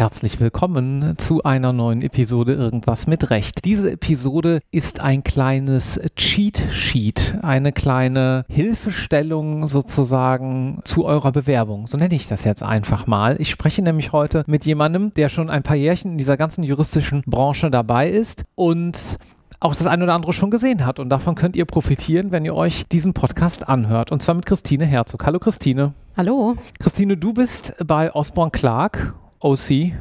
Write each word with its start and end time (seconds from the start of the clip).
Herzlich 0.00 0.40
willkommen 0.40 1.14
zu 1.18 1.42
einer 1.42 1.74
neuen 1.74 2.00
Episode 2.00 2.54
Irgendwas 2.54 3.06
mit 3.06 3.28
Recht. 3.28 3.66
Diese 3.66 3.90
Episode 3.92 4.60
ist 4.70 5.00
ein 5.00 5.22
kleines 5.22 6.00
Cheat 6.16 6.62
Sheet, 6.72 7.36
eine 7.42 7.72
kleine 7.72 8.46
Hilfestellung 8.48 9.66
sozusagen 9.66 10.80
zu 10.84 11.04
eurer 11.04 11.32
Bewerbung. 11.32 11.86
So 11.86 11.98
nenne 11.98 12.14
ich 12.14 12.28
das 12.28 12.44
jetzt 12.44 12.62
einfach 12.62 13.06
mal. 13.06 13.36
Ich 13.38 13.50
spreche 13.50 13.82
nämlich 13.82 14.12
heute 14.12 14.42
mit 14.46 14.64
jemandem, 14.64 15.12
der 15.12 15.28
schon 15.28 15.50
ein 15.50 15.62
paar 15.62 15.76
Jährchen 15.76 16.12
in 16.12 16.18
dieser 16.18 16.38
ganzen 16.38 16.64
juristischen 16.64 17.22
Branche 17.26 17.70
dabei 17.70 18.08
ist 18.08 18.44
und 18.54 19.18
auch 19.60 19.76
das 19.76 19.86
eine 19.86 20.04
oder 20.04 20.14
andere 20.14 20.32
schon 20.32 20.50
gesehen 20.50 20.84
hat. 20.84 20.98
Und 20.98 21.10
davon 21.10 21.34
könnt 21.34 21.54
ihr 21.54 21.66
profitieren, 21.66 22.32
wenn 22.32 22.44
ihr 22.44 22.54
euch 22.54 22.86
diesen 22.90 23.12
Podcast 23.12 23.68
anhört. 23.68 24.10
Und 24.10 24.22
zwar 24.22 24.34
mit 24.34 24.46
Christine 24.46 24.86
Herzog. 24.86 25.26
Hallo 25.26 25.38
Christine. 25.38 25.92
Hallo. 26.16 26.56
Christine, 26.78 27.16
du 27.16 27.34
bist 27.34 27.74
bei 27.86 28.12
Osborne 28.14 28.50
Clark 28.50 29.14
OC 29.38 29.92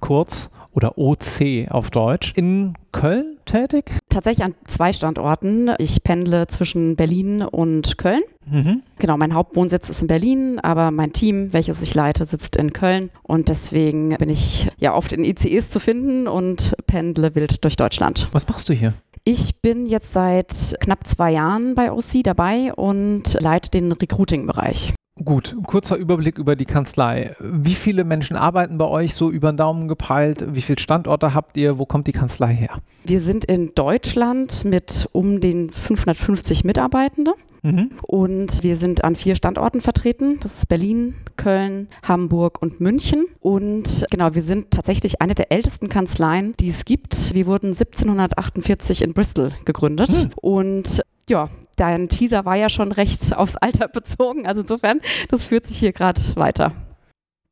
kurz 0.00 0.50
oder 0.72 0.96
OC 0.96 1.70
auf 1.70 1.90
Deutsch, 1.90 2.32
in 2.34 2.74
Köln 2.92 3.36
tätig? 3.44 3.92
Tatsächlich 4.12 4.44
an 4.44 4.54
zwei 4.66 4.92
Standorten. 4.92 5.70
Ich 5.78 6.04
pendle 6.04 6.46
zwischen 6.46 6.96
Berlin 6.96 7.40
und 7.40 7.96
Köln. 7.96 8.20
Mhm. 8.44 8.82
Genau, 8.98 9.16
mein 9.16 9.32
Hauptwohnsitz 9.32 9.88
ist 9.88 10.02
in 10.02 10.06
Berlin, 10.08 10.58
aber 10.58 10.90
mein 10.90 11.14
Team, 11.14 11.54
welches 11.54 11.80
ich 11.80 11.94
leite, 11.94 12.26
sitzt 12.26 12.56
in 12.56 12.74
Köln. 12.74 13.10
Und 13.22 13.48
deswegen 13.48 14.10
bin 14.10 14.28
ich 14.28 14.68
ja 14.76 14.94
oft 14.94 15.14
in 15.14 15.24
ICEs 15.24 15.70
zu 15.70 15.80
finden 15.80 16.28
und 16.28 16.74
pendle 16.86 17.34
wild 17.34 17.64
durch 17.64 17.76
Deutschland. 17.76 18.28
Was 18.32 18.46
machst 18.46 18.68
du 18.68 18.74
hier? 18.74 18.92
Ich 19.24 19.62
bin 19.62 19.86
jetzt 19.86 20.12
seit 20.12 20.76
knapp 20.80 21.06
zwei 21.06 21.30
Jahren 21.32 21.74
bei 21.74 21.90
OC 21.90 22.22
dabei 22.22 22.74
und 22.74 23.38
leite 23.40 23.70
den 23.70 23.92
Recruiting-Bereich. 23.92 24.92
Gut, 25.22 25.54
kurzer 25.66 25.96
Überblick 25.96 26.38
über 26.38 26.56
die 26.56 26.64
Kanzlei. 26.64 27.36
Wie 27.38 27.74
viele 27.74 28.02
Menschen 28.02 28.34
arbeiten 28.34 28.78
bei 28.78 28.86
euch 28.86 29.14
so 29.14 29.30
über 29.30 29.52
den 29.52 29.58
Daumen 29.58 29.86
gepeilt? 29.86 30.46
Wie 30.54 30.62
viele 30.62 30.78
Standorte 30.78 31.34
habt 31.34 31.56
ihr? 31.58 31.78
Wo 31.78 31.84
kommt 31.84 32.06
die 32.06 32.12
Kanzlei 32.12 32.54
her? 32.54 32.78
Wir 33.04 33.20
sind 33.20 33.44
in 33.44 33.74
Deutschland 33.74 34.64
mit 34.64 35.08
um 35.12 35.40
den 35.40 35.70
550 35.70 36.64
Mitarbeitenden. 36.64 37.34
Mhm. 37.62 37.90
Und 38.02 38.62
wir 38.62 38.76
sind 38.76 39.04
an 39.04 39.14
vier 39.14 39.36
Standorten 39.36 39.80
vertreten. 39.80 40.40
Das 40.40 40.56
ist 40.56 40.68
Berlin, 40.68 41.14
Köln, 41.36 41.88
Hamburg 42.02 42.60
und 42.60 42.80
München. 42.80 43.26
Und 43.38 44.04
genau, 44.10 44.34
wir 44.34 44.42
sind 44.42 44.70
tatsächlich 44.70 45.20
eine 45.20 45.34
der 45.34 45.52
ältesten 45.52 45.88
Kanzleien, 45.88 46.54
die 46.58 46.70
es 46.70 46.84
gibt. 46.84 47.34
Wir 47.34 47.46
wurden 47.46 47.68
1748 47.68 49.02
in 49.02 49.12
Bristol 49.12 49.52
gegründet. 49.64 50.10
Mhm. 50.10 50.30
Und 50.40 51.02
ja, 51.28 51.48
dein 51.76 52.08
Teaser 52.08 52.44
war 52.44 52.56
ja 52.56 52.68
schon 52.68 52.92
recht 52.92 53.34
aufs 53.34 53.56
Alter 53.56 53.88
bezogen. 53.88 54.46
Also 54.46 54.62
insofern, 54.62 55.00
das 55.28 55.44
führt 55.44 55.66
sich 55.66 55.78
hier 55.78 55.92
gerade 55.92 56.20
weiter. 56.36 56.72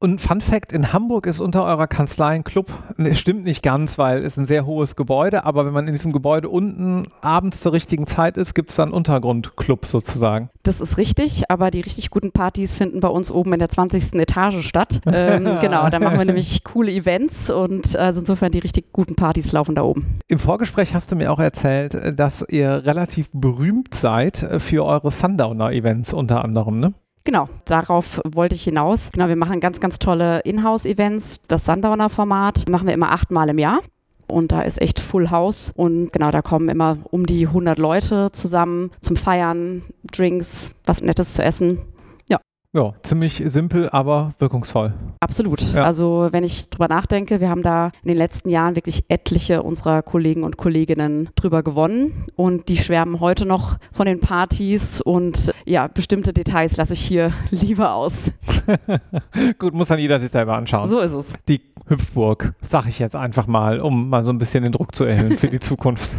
Und 0.02 0.18
Fun 0.18 0.40
Fact, 0.40 0.72
in 0.72 0.94
Hamburg 0.94 1.26
ist 1.26 1.40
unter 1.40 1.62
eurer 1.62 1.86
Kanzlei 1.86 2.28
ein 2.28 2.42
Club. 2.42 2.72
Ne, 2.96 3.14
stimmt 3.14 3.44
nicht 3.44 3.62
ganz, 3.62 3.98
weil 3.98 4.24
es 4.24 4.38
ein 4.38 4.46
sehr 4.46 4.64
hohes 4.64 4.96
Gebäude, 4.96 5.44
aber 5.44 5.66
wenn 5.66 5.74
man 5.74 5.86
in 5.86 5.92
diesem 5.92 6.10
Gebäude 6.10 6.48
unten 6.48 7.02
abends 7.20 7.60
zur 7.60 7.74
richtigen 7.74 8.06
Zeit 8.06 8.38
ist, 8.38 8.54
gibt 8.54 8.70
es 8.70 8.76
dann 8.76 8.92
Untergrundclub 8.92 9.84
sozusagen. 9.84 10.48
Das 10.62 10.80
ist 10.80 10.96
richtig, 10.96 11.50
aber 11.50 11.70
die 11.70 11.82
richtig 11.82 12.08
guten 12.08 12.32
Partys 12.32 12.78
finden 12.78 13.00
bei 13.00 13.08
uns 13.08 13.30
oben 13.30 13.52
in 13.52 13.58
der 13.58 13.68
20. 13.68 14.14
Etage 14.14 14.66
statt. 14.66 15.02
Ähm, 15.04 15.44
genau, 15.60 15.90
da 15.90 15.98
machen 15.98 16.16
wir 16.16 16.24
nämlich 16.24 16.64
coole 16.64 16.90
Events 16.90 17.50
und 17.50 17.94
also 17.94 18.20
insofern 18.20 18.52
die 18.52 18.60
richtig 18.60 18.94
guten 18.94 19.16
Partys 19.16 19.52
laufen 19.52 19.74
da 19.74 19.82
oben. 19.82 20.18
Im 20.28 20.38
Vorgespräch 20.38 20.94
hast 20.94 21.12
du 21.12 21.16
mir 21.16 21.30
auch 21.30 21.40
erzählt, 21.40 22.18
dass 22.18 22.42
ihr 22.48 22.86
relativ 22.86 23.28
berühmt 23.34 23.94
seid 23.94 24.48
für 24.60 24.86
eure 24.86 25.10
Sundowner-Events 25.10 26.14
unter 26.14 26.42
anderem, 26.42 26.80
ne? 26.80 26.94
Genau, 27.24 27.48
darauf 27.66 28.20
wollte 28.24 28.54
ich 28.54 28.64
hinaus. 28.64 29.10
Genau, 29.12 29.28
wir 29.28 29.36
machen 29.36 29.60
ganz, 29.60 29.80
ganz 29.80 29.98
tolle 29.98 30.40
Inhouse-Events. 30.40 31.42
Das 31.48 31.66
Sundowner-Format 31.66 32.68
machen 32.68 32.86
wir 32.86 32.94
immer 32.94 33.12
achtmal 33.12 33.48
im 33.50 33.58
Jahr. 33.58 33.80
Und 34.26 34.52
da 34.52 34.62
ist 34.62 34.80
echt 34.80 35.00
Full 35.00 35.30
House. 35.30 35.72
Und 35.74 36.12
genau, 36.12 36.30
da 36.30 36.40
kommen 36.40 36.68
immer 36.68 36.98
um 37.10 37.26
die 37.26 37.46
100 37.46 37.78
Leute 37.78 38.30
zusammen 38.32 38.90
zum 39.00 39.16
Feiern, 39.16 39.82
Drinks, 40.10 40.74
was 40.86 41.02
Nettes 41.02 41.34
zu 41.34 41.42
essen. 41.42 41.80
Ja, 42.72 42.92
ziemlich 43.02 43.42
simpel, 43.46 43.88
aber 43.90 44.32
wirkungsvoll. 44.38 44.94
Absolut. 45.18 45.60
Ja. 45.72 45.82
Also 45.82 46.28
wenn 46.30 46.44
ich 46.44 46.70
drüber 46.70 46.86
nachdenke, 46.86 47.40
wir 47.40 47.48
haben 47.48 47.62
da 47.62 47.90
in 48.04 48.08
den 48.08 48.16
letzten 48.16 48.48
Jahren 48.48 48.76
wirklich 48.76 49.04
etliche 49.08 49.64
unserer 49.64 50.02
Kollegen 50.02 50.44
und 50.44 50.56
Kolleginnen 50.56 51.30
drüber 51.34 51.64
gewonnen 51.64 52.24
und 52.36 52.68
die 52.68 52.76
schwärmen 52.76 53.18
heute 53.18 53.44
noch 53.44 53.76
von 53.90 54.06
den 54.06 54.20
Partys 54.20 55.00
und 55.00 55.52
ja, 55.64 55.88
bestimmte 55.88 56.32
Details 56.32 56.76
lasse 56.76 56.92
ich 56.92 57.00
hier 57.00 57.32
lieber 57.50 57.92
aus. 57.92 58.30
Gut, 59.58 59.74
muss 59.74 59.88
dann 59.88 59.98
jeder 59.98 60.20
sich 60.20 60.30
selber 60.30 60.56
anschauen. 60.56 60.88
So 60.88 61.00
ist 61.00 61.12
es. 61.12 61.32
Die 61.48 61.60
Hüpfburg, 61.88 62.52
sag 62.62 62.86
ich 62.86 63.00
jetzt 63.00 63.16
einfach 63.16 63.48
mal, 63.48 63.80
um 63.80 64.08
mal 64.10 64.24
so 64.24 64.32
ein 64.32 64.38
bisschen 64.38 64.62
den 64.62 64.70
Druck 64.70 64.94
zu 64.94 65.02
erhöhen 65.02 65.36
für 65.36 65.48
die 65.48 65.58
Zukunft. 65.58 66.16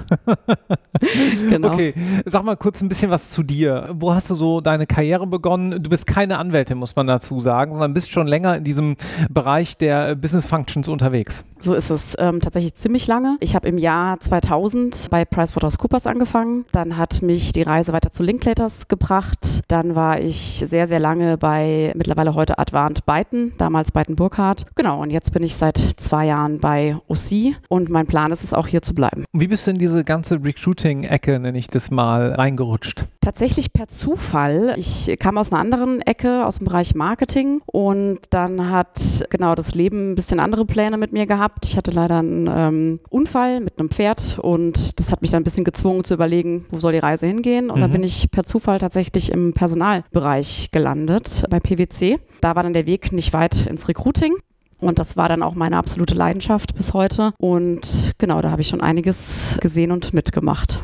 genau. 1.49 1.71
Okay, 1.71 1.93
sag 2.25 2.43
mal 2.43 2.57
kurz 2.57 2.81
ein 2.81 2.89
bisschen 2.89 3.09
was 3.09 3.29
zu 3.29 3.41
dir. 3.41 3.87
Wo 3.93 4.13
hast 4.13 4.29
du 4.29 4.35
so 4.35 4.59
deine 4.59 4.85
Karriere 4.85 5.25
begonnen? 5.27 5.81
Du 5.81 5.89
bist 5.89 6.05
keine 6.05 6.40
Anwältin, 6.41 6.77
muss 6.77 6.95
man 6.95 7.07
dazu 7.07 7.39
sagen, 7.39 7.71
sondern 7.71 7.93
bist 7.93 8.11
schon 8.11 8.27
länger 8.27 8.57
in 8.57 8.63
diesem 8.63 8.95
Bereich 9.29 9.77
der 9.77 10.15
Business 10.15 10.45
Functions 10.45 10.87
unterwegs. 10.87 11.45
So 11.63 11.75
ist 11.75 11.91
es 11.91 12.15
ähm, 12.17 12.39
tatsächlich 12.39 12.73
ziemlich 12.73 13.05
lange. 13.05 13.37
Ich 13.39 13.55
habe 13.55 13.67
im 13.67 13.77
Jahr 13.77 14.19
2000 14.19 15.09
bei 15.11 15.25
PricewaterhouseCoopers 15.25 16.07
angefangen. 16.07 16.65
Dann 16.71 16.97
hat 16.97 17.21
mich 17.21 17.51
die 17.51 17.61
Reise 17.61 17.93
weiter 17.93 18.11
zu 18.11 18.23
Linklaters 18.23 18.87
gebracht. 18.87 19.61
Dann 19.67 19.93
war 19.95 20.19
ich 20.19 20.65
sehr, 20.67 20.87
sehr 20.87 20.99
lange 20.99 21.37
bei 21.37 21.93
mittlerweile 21.95 22.33
heute 22.33 22.57
Advant 22.57 23.05
Byton, 23.05 23.53
damals 23.59 23.91
Byton 23.91 24.15
Burkhardt. 24.15 24.65
Genau, 24.75 25.01
und 25.01 25.11
jetzt 25.11 25.33
bin 25.33 25.43
ich 25.43 25.55
seit 25.55 25.77
zwei 25.77 26.25
Jahren 26.25 26.59
bei 26.59 26.97
OC 27.07 27.55
und 27.69 27.89
mein 27.89 28.07
Plan 28.07 28.31
ist 28.31 28.43
es 28.43 28.55
auch 28.55 28.65
hier 28.65 28.81
zu 28.81 28.95
bleiben. 28.95 29.25
Wie 29.31 29.47
bist 29.47 29.67
du 29.67 29.71
in 29.71 29.77
diese 29.77 30.03
ganze 30.03 30.43
Recruiting-Ecke, 30.43 31.39
nenne 31.39 31.59
ich 31.59 31.67
das 31.67 31.91
mal, 31.91 32.33
reingerutscht? 32.33 33.05
Tatsächlich 33.21 33.71
per 33.71 33.87
Zufall. 33.87 34.73
Ich 34.77 35.15
kam 35.19 35.37
aus 35.37 35.51
einer 35.51 35.61
anderen 35.61 36.01
Ecke, 36.01 36.30
aus 36.45 36.57
dem 36.57 36.65
Bereich 36.65 36.95
Marketing 36.95 37.61
und 37.65 38.19
dann 38.29 38.69
hat 38.69 39.25
genau 39.29 39.55
das 39.55 39.75
Leben 39.75 40.11
ein 40.11 40.15
bisschen 40.15 40.39
andere 40.39 40.65
Pläne 40.65 40.97
mit 40.97 41.13
mir 41.13 41.25
gehabt. 41.25 41.65
Ich 41.65 41.77
hatte 41.77 41.91
leider 41.91 42.19
einen 42.19 42.49
ähm, 42.53 42.99
Unfall 43.09 43.59
mit 43.59 43.79
einem 43.79 43.89
Pferd 43.89 44.39
und 44.39 44.99
das 44.99 45.11
hat 45.11 45.21
mich 45.21 45.31
dann 45.31 45.41
ein 45.41 45.43
bisschen 45.43 45.63
gezwungen 45.63 46.03
zu 46.03 46.13
überlegen, 46.13 46.65
wo 46.69 46.79
soll 46.79 46.93
die 46.93 46.99
Reise 46.99 47.27
hingehen. 47.27 47.69
Und 47.69 47.77
mhm. 47.77 47.81
dann 47.81 47.91
bin 47.91 48.03
ich 48.03 48.31
per 48.31 48.43
Zufall 48.43 48.77
tatsächlich 48.77 49.31
im 49.31 49.53
Personalbereich 49.53 50.69
gelandet 50.71 51.43
bei 51.49 51.59
PwC. 51.59 52.19
Da 52.41 52.55
war 52.55 52.63
dann 52.63 52.73
der 52.73 52.85
Weg 52.85 53.11
nicht 53.11 53.33
weit 53.33 53.65
ins 53.67 53.87
Recruiting. 53.87 54.35
Und 54.79 54.97
das 54.97 55.15
war 55.15 55.29
dann 55.29 55.43
auch 55.43 55.53
meine 55.53 55.77
absolute 55.77 56.15
Leidenschaft 56.15 56.75
bis 56.75 56.93
heute. 56.93 57.33
Und 57.37 58.13
genau, 58.17 58.41
da 58.41 58.49
habe 58.49 58.61
ich 58.61 58.67
schon 58.67 58.81
einiges 58.81 59.59
gesehen 59.61 59.91
und 59.91 60.13
mitgemacht. 60.13 60.79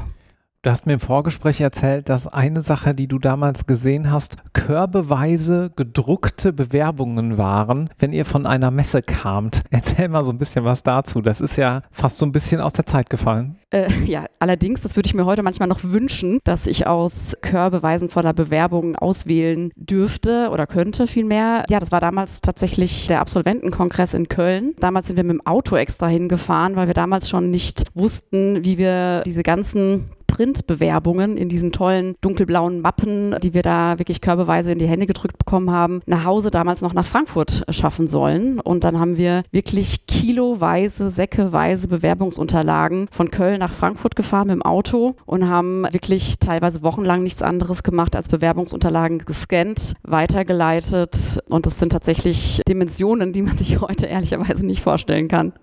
Du 0.68 0.72
hast 0.72 0.86
mir 0.86 0.96
im 0.96 1.00
Vorgespräch 1.00 1.62
erzählt, 1.62 2.10
dass 2.10 2.28
eine 2.28 2.60
Sache, 2.60 2.94
die 2.94 3.08
du 3.08 3.20
damals 3.20 3.68
gesehen 3.68 4.12
hast, 4.12 4.36
körbeweise 4.52 5.72
gedruckte 5.74 6.52
Bewerbungen 6.52 7.38
waren, 7.38 7.90
wenn 8.00 8.12
ihr 8.12 8.26
von 8.26 8.46
einer 8.46 8.70
Messe 8.70 9.02
kamt. 9.02 9.62
Erzähl 9.70 10.10
mal 10.10 10.26
so 10.26 10.34
ein 10.34 10.38
bisschen 10.38 10.66
was 10.66 10.84
dazu. 10.84 11.22
Das 11.22 11.40
ist 11.40 11.56
ja 11.56 11.84
fast 11.90 12.18
so 12.18 12.26
ein 12.26 12.34
bisschen 12.34 12.60
aus 12.60 12.74
der 12.74 12.86
Zeit 12.86 13.10
gefallen. 13.10 13.56
Äh, 13.70 13.90
ja, 14.06 14.26
allerdings, 14.40 14.82
das 14.82 14.98
würde 14.98 15.08
ich 15.08 15.14
mir 15.14 15.26
heute 15.26 15.42
manchmal 15.42 15.70
noch 15.70 15.86
wünschen, 15.86 16.40
dass 16.44 16.68
ich 16.68 16.86
aus 16.86 17.38
Körbeweisen 17.42 18.10
voller 18.10 18.34
Bewerbungen 18.34 18.98
auswählen 18.98 19.72
dürfte 19.78 20.50
oder 20.52 20.68
könnte 20.68 21.08
vielmehr. 21.08 21.64
Ja, 21.70 21.80
das 21.80 21.94
war 21.94 22.02
damals 22.02 22.42
tatsächlich 22.42 23.08
der 23.08 23.22
Absolventenkongress 23.22 24.14
in 24.14 24.28
Köln. 24.28 24.74
Damals 24.82 25.08
sind 25.08 25.16
wir 25.16 25.24
mit 25.24 25.36
dem 25.36 25.46
Auto 25.46 25.78
extra 25.78 26.08
hingefahren, 26.08 26.76
weil 26.76 26.88
wir 26.88 26.94
damals 26.94 27.30
schon 27.30 27.52
nicht 27.52 27.86
wussten, 27.94 28.66
wie 28.66 28.78
wir 28.78 29.22
diese 29.26 29.44
ganzen 29.44 30.10
Printbewerbungen 30.38 31.36
in 31.36 31.50
diesen 31.50 31.72
tollen 31.72 32.14
dunkelblauen 32.22 32.82
Mappen, 32.82 33.36
die 33.42 33.56
wir 33.56 33.64
da 33.64 33.98
wirklich 33.98 34.22
körbeweise 34.22 34.72
in 34.72 34.78
die 34.78 34.86
Hände 34.86 35.08
gedrückt 35.08 35.40
bekommen 35.40 35.72
haben, 35.72 36.02
nach 36.06 36.26
Hause 36.26 36.52
damals 36.52 36.82
noch 36.82 36.94
nach 36.94 37.08
Frankfurt 37.08 37.64
schaffen 37.72 38.08
sollen. 38.08 38.60
Und 38.60 38.84
dann 38.84 39.00
haben 39.00 39.18
wir 39.18 39.42
wirklich 39.52 40.06
kiloweise, 40.06 41.10
säckeweise 41.10 41.88
Bewerbungsunterlagen 41.88 43.08
von 43.10 43.32
Köln 43.32 43.58
nach 43.58 43.74
Frankfurt 43.74 44.16
gefahren 44.16 44.46
mit 44.48 44.58
dem 44.58 44.62
Auto 44.62 45.16
und 45.26 45.50
haben 45.50 45.86
wirklich 45.90 46.38
teilweise 46.38 46.84
wochenlang 46.84 47.24
nichts 47.24 47.42
anderes 47.42 47.82
gemacht 47.82 48.16
als 48.16 48.30
Bewerbungsunterlagen 48.30 49.18
gescannt, 49.18 49.96
weitergeleitet. 50.04 51.40
Und 51.50 51.66
das 51.66 51.80
sind 51.80 51.94
tatsächlich 51.94 52.62
Dimensionen, 52.68 53.34
die 53.34 53.42
man 53.42 53.58
sich 53.58 53.82
heute 53.82 54.06
ehrlicherweise 54.06 54.64
nicht 54.64 54.84
vorstellen 54.84 55.30
kann. 55.30 55.54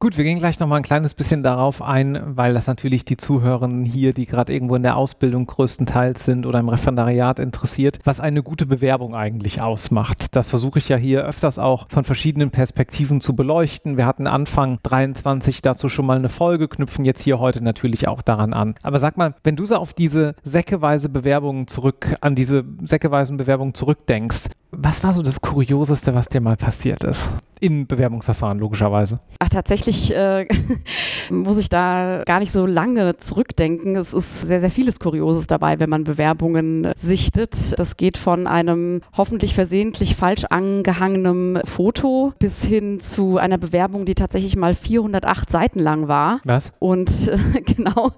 Gut, 0.00 0.16
wir 0.16 0.22
gehen 0.22 0.38
gleich 0.38 0.60
noch 0.60 0.68
mal 0.68 0.76
ein 0.76 0.84
kleines 0.84 1.14
bisschen 1.14 1.42
darauf 1.42 1.82
ein, 1.82 2.22
weil 2.24 2.54
das 2.54 2.68
natürlich 2.68 3.04
die 3.04 3.16
Zuhörenden 3.16 3.84
hier, 3.84 4.12
die 4.12 4.26
gerade 4.26 4.52
irgendwo 4.52 4.76
in 4.76 4.84
der 4.84 4.96
Ausbildung 4.96 5.44
größtenteils 5.46 6.24
sind 6.24 6.46
oder 6.46 6.60
im 6.60 6.68
Referendariat 6.68 7.40
interessiert, 7.40 7.98
was 8.04 8.20
eine 8.20 8.44
gute 8.44 8.64
Bewerbung 8.64 9.16
eigentlich 9.16 9.60
ausmacht. 9.60 10.36
Das 10.36 10.50
versuche 10.50 10.78
ich 10.78 10.88
ja 10.88 10.96
hier 10.96 11.24
öfters 11.24 11.58
auch 11.58 11.88
von 11.90 12.04
verschiedenen 12.04 12.52
Perspektiven 12.52 13.20
zu 13.20 13.34
beleuchten. 13.34 13.96
Wir 13.96 14.06
hatten 14.06 14.28
Anfang 14.28 14.78
23 14.84 15.62
dazu 15.62 15.88
schon 15.88 16.06
mal 16.06 16.16
eine 16.16 16.28
Folge, 16.28 16.68
knüpfen 16.68 17.04
jetzt 17.04 17.22
hier 17.22 17.40
heute 17.40 17.64
natürlich 17.64 18.06
auch 18.06 18.22
daran 18.22 18.52
an. 18.52 18.76
Aber 18.84 19.00
sag 19.00 19.16
mal, 19.16 19.34
wenn 19.42 19.56
du 19.56 19.64
so 19.64 19.74
auf 19.74 19.94
diese 19.94 20.36
säckeweise 20.44 21.08
Bewerbungen 21.08 21.66
zurück, 21.66 22.14
an 22.20 22.36
diese 22.36 22.64
säckeweisen 22.84 23.36
Bewerbungen 23.36 23.74
zurückdenkst, 23.74 24.50
was 24.70 25.02
war 25.02 25.12
so 25.12 25.22
das 25.22 25.40
Kurioseste, 25.40 26.14
was 26.14 26.28
dir 26.28 26.40
mal 26.40 26.56
passiert 26.56 27.02
ist? 27.02 27.30
Im 27.60 27.86
Bewerbungsverfahren, 27.86 28.58
logischerweise. 28.58 29.20
Ach, 29.38 29.48
tatsächlich 29.48 30.14
äh, 30.14 30.46
muss 31.30 31.58
ich 31.58 31.68
da 31.68 32.22
gar 32.26 32.38
nicht 32.38 32.52
so 32.52 32.66
lange 32.66 33.16
zurückdenken. 33.16 33.96
Es 33.96 34.12
ist 34.12 34.42
sehr, 34.42 34.60
sehr 34.60 34.70
vieles 34.70 35.00
Kurioses 35.00 35.46
dabei, 35.46 35.80
wenn 35.80 35.90
man 35.90 36.04
Bewerbungen 36.04 36.92
sichtet. 36.96 37.78
Das 37.78 37.96
geht 37.96 38.16
von 38.16 38.46
einem 38.46 39.02
hoffentlich 39.16 39.54
versehentlich 39.54 40.16
falsch 40.16 40.44
angehangenen 40.44 41.60
Foto 41.64 42.32
bis 42.38 42.64
hin 42.64 43.00
zu 43.00 43.38
einer 43.38 43.58
Bewerbung, 43.58 44.04
die 44.04 44.14
tatsächlich 44.14 44.56
mal 44.56 44.74
408 44.74 45.50
Seiten 45.50 45.78
lang 45.78 46.08
war. 46.08 46.40
Was? 46.44 46.72
Und 46.78 47.28
äh, 47.28 47.60
genau. 47.62 48.12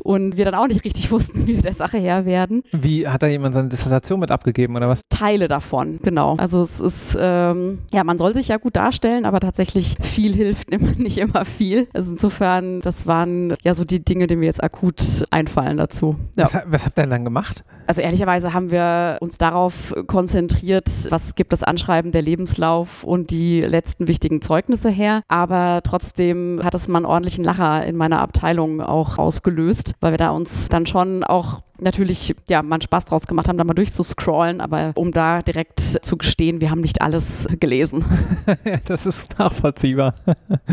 Und 0.00 0.36
wir 0.36 0.44
dann 0.44 0.54
auch 0.54 0.66
nicht 0.66 0.84
richtig 0.84 1.10
wussten, 1.10 1.46
wie 1.46 1.56
wir 1.56 1.62
der 1.62 1.74
Sache 1.74 1.98
Herr 1.98 2.24
werden. 2.24 2.62
Wie 2.72 3.06
hat 3.08 3.22
da 3.22 3.26
jemand 3.26 3.54
seine 3.54 3.68
Dissertation 3.68 4.20
mit 4.20 4.30
abgegeben 4.30 4.76
oder 4.76 4.88
was? 4.88 5.02
Teile 5.08 5.48
davon, 5.48 5.98
genau. 6.02 6.36
Also 6.36 6.62
es 6.62 6.80
ist, 6.80 7.16
ähm, 7.18 7.78
ja, 7.92 8.04
man 8.04 8.18
soll 8.18 8.34
sich 8.34 8.48
ja 8.48 8.56
gut 8.56 8.76
darstellen, 8.86 9.24
aber 9.24 9.40
tatsächlich 9.40 9.96
viel 10.00 10.32
hilft 10.32 10.70
immer, 10.70 10.92
nicht 10.96 11.18
immer 11.18 11.44
viel. 11.44 11.88
Also 11.92 12.12
insofern, 12.12 12.80
das 12.80 13.06
waren 13.06 13.56
ja 13.64 13.74
so 13.74 13.84
die 13.84 14.04
Dinge, 14.04 14.26
die 14.28 14.36
mir 14.36 14.46
jetzt 14.46 14.62
akut 14.62 15.24
einfallen 15.30 15.76
dazu. 15.76 16.16
Ja. 16.36 16.44
Was, 16.44 16.62
was 16.66 16.86
habt 16.86 16.98
ihr 16.98 17.02
denn 17.02 17.10
dann 17.10 17.24
gemacht? 17.24 17.64
Also 17.88 18.00
ehrlicherweise 18.00 18.52
haben 18.52 18.70
wir 18.70 19.18
uns 19.20 19.38
darauf 19.38 19.94
konzentriert, 20.06 20.88
was 21.10 21.34
gibt 21.34 21.52
das 21.52 21.62
Anschreiben, 21.62 22.12
der 22.12 22.22
Lebenslauf 22.22 23.04
und 23.04 23.30
die 23.30 23.60
letzten 23.60 24.08
wichtigen 24.08 24.42
Zeugnisse 24.42 24.90
her. 24.90 25.22
Aber 25.28 25.80
trotzdem 25.84 26.60
hat 26.62 26.74
es 26.74 26.88
mal 26.88 26.98
einen 26.98 27.06
ordentlichen 27.06 27.44
Lacher 27.44 27.84
in 27.84 27.96
meiner 27.96 28.20
Abteilung 28.20 28.80
auch 28.80 29.18
ausgelöst, 29.18 29.94
weil 30.00 30.12
wir 30.12 30.18
da 30.18 30.30
uns 30.30 30.68
dann 30.68 30.86
schon 30.86 31.22
auch 31.22 31.62
natürlich 31.80 32.34
ja 32.48 32.62
mal 32.62 32.80
Spaß 32.80 33.06
draus 33.06 33.26
gemacht 33.26 33.48
haben, 33.48 33.56
da 33.56 33.64
mal 33.64 33.74
durchzuscrollen, 33.74 34.60
aber 34.60 34.92
um 34.94 35.12
da 35.12 35.42
direkt 35.42 35.80
zu 35.80 36.16
gestehen, 36.16 36.60
wir 36.60 36.70
haben 36.70 36.80
nicht 36.80 37.02
alles 37.02 37.46
gelesen. 37.60 38.04
das 38.86 39.06
ist 39.06 39.38
nachvollziehbar. 39.38 40.14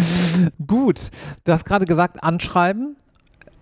Gut, 0.68 1.10
du 1.44 1.52
hast 1.52 1.66
gerade 1.66 1.86
gesagt, 1.86 2.24
anschreiben. 2.24 2.96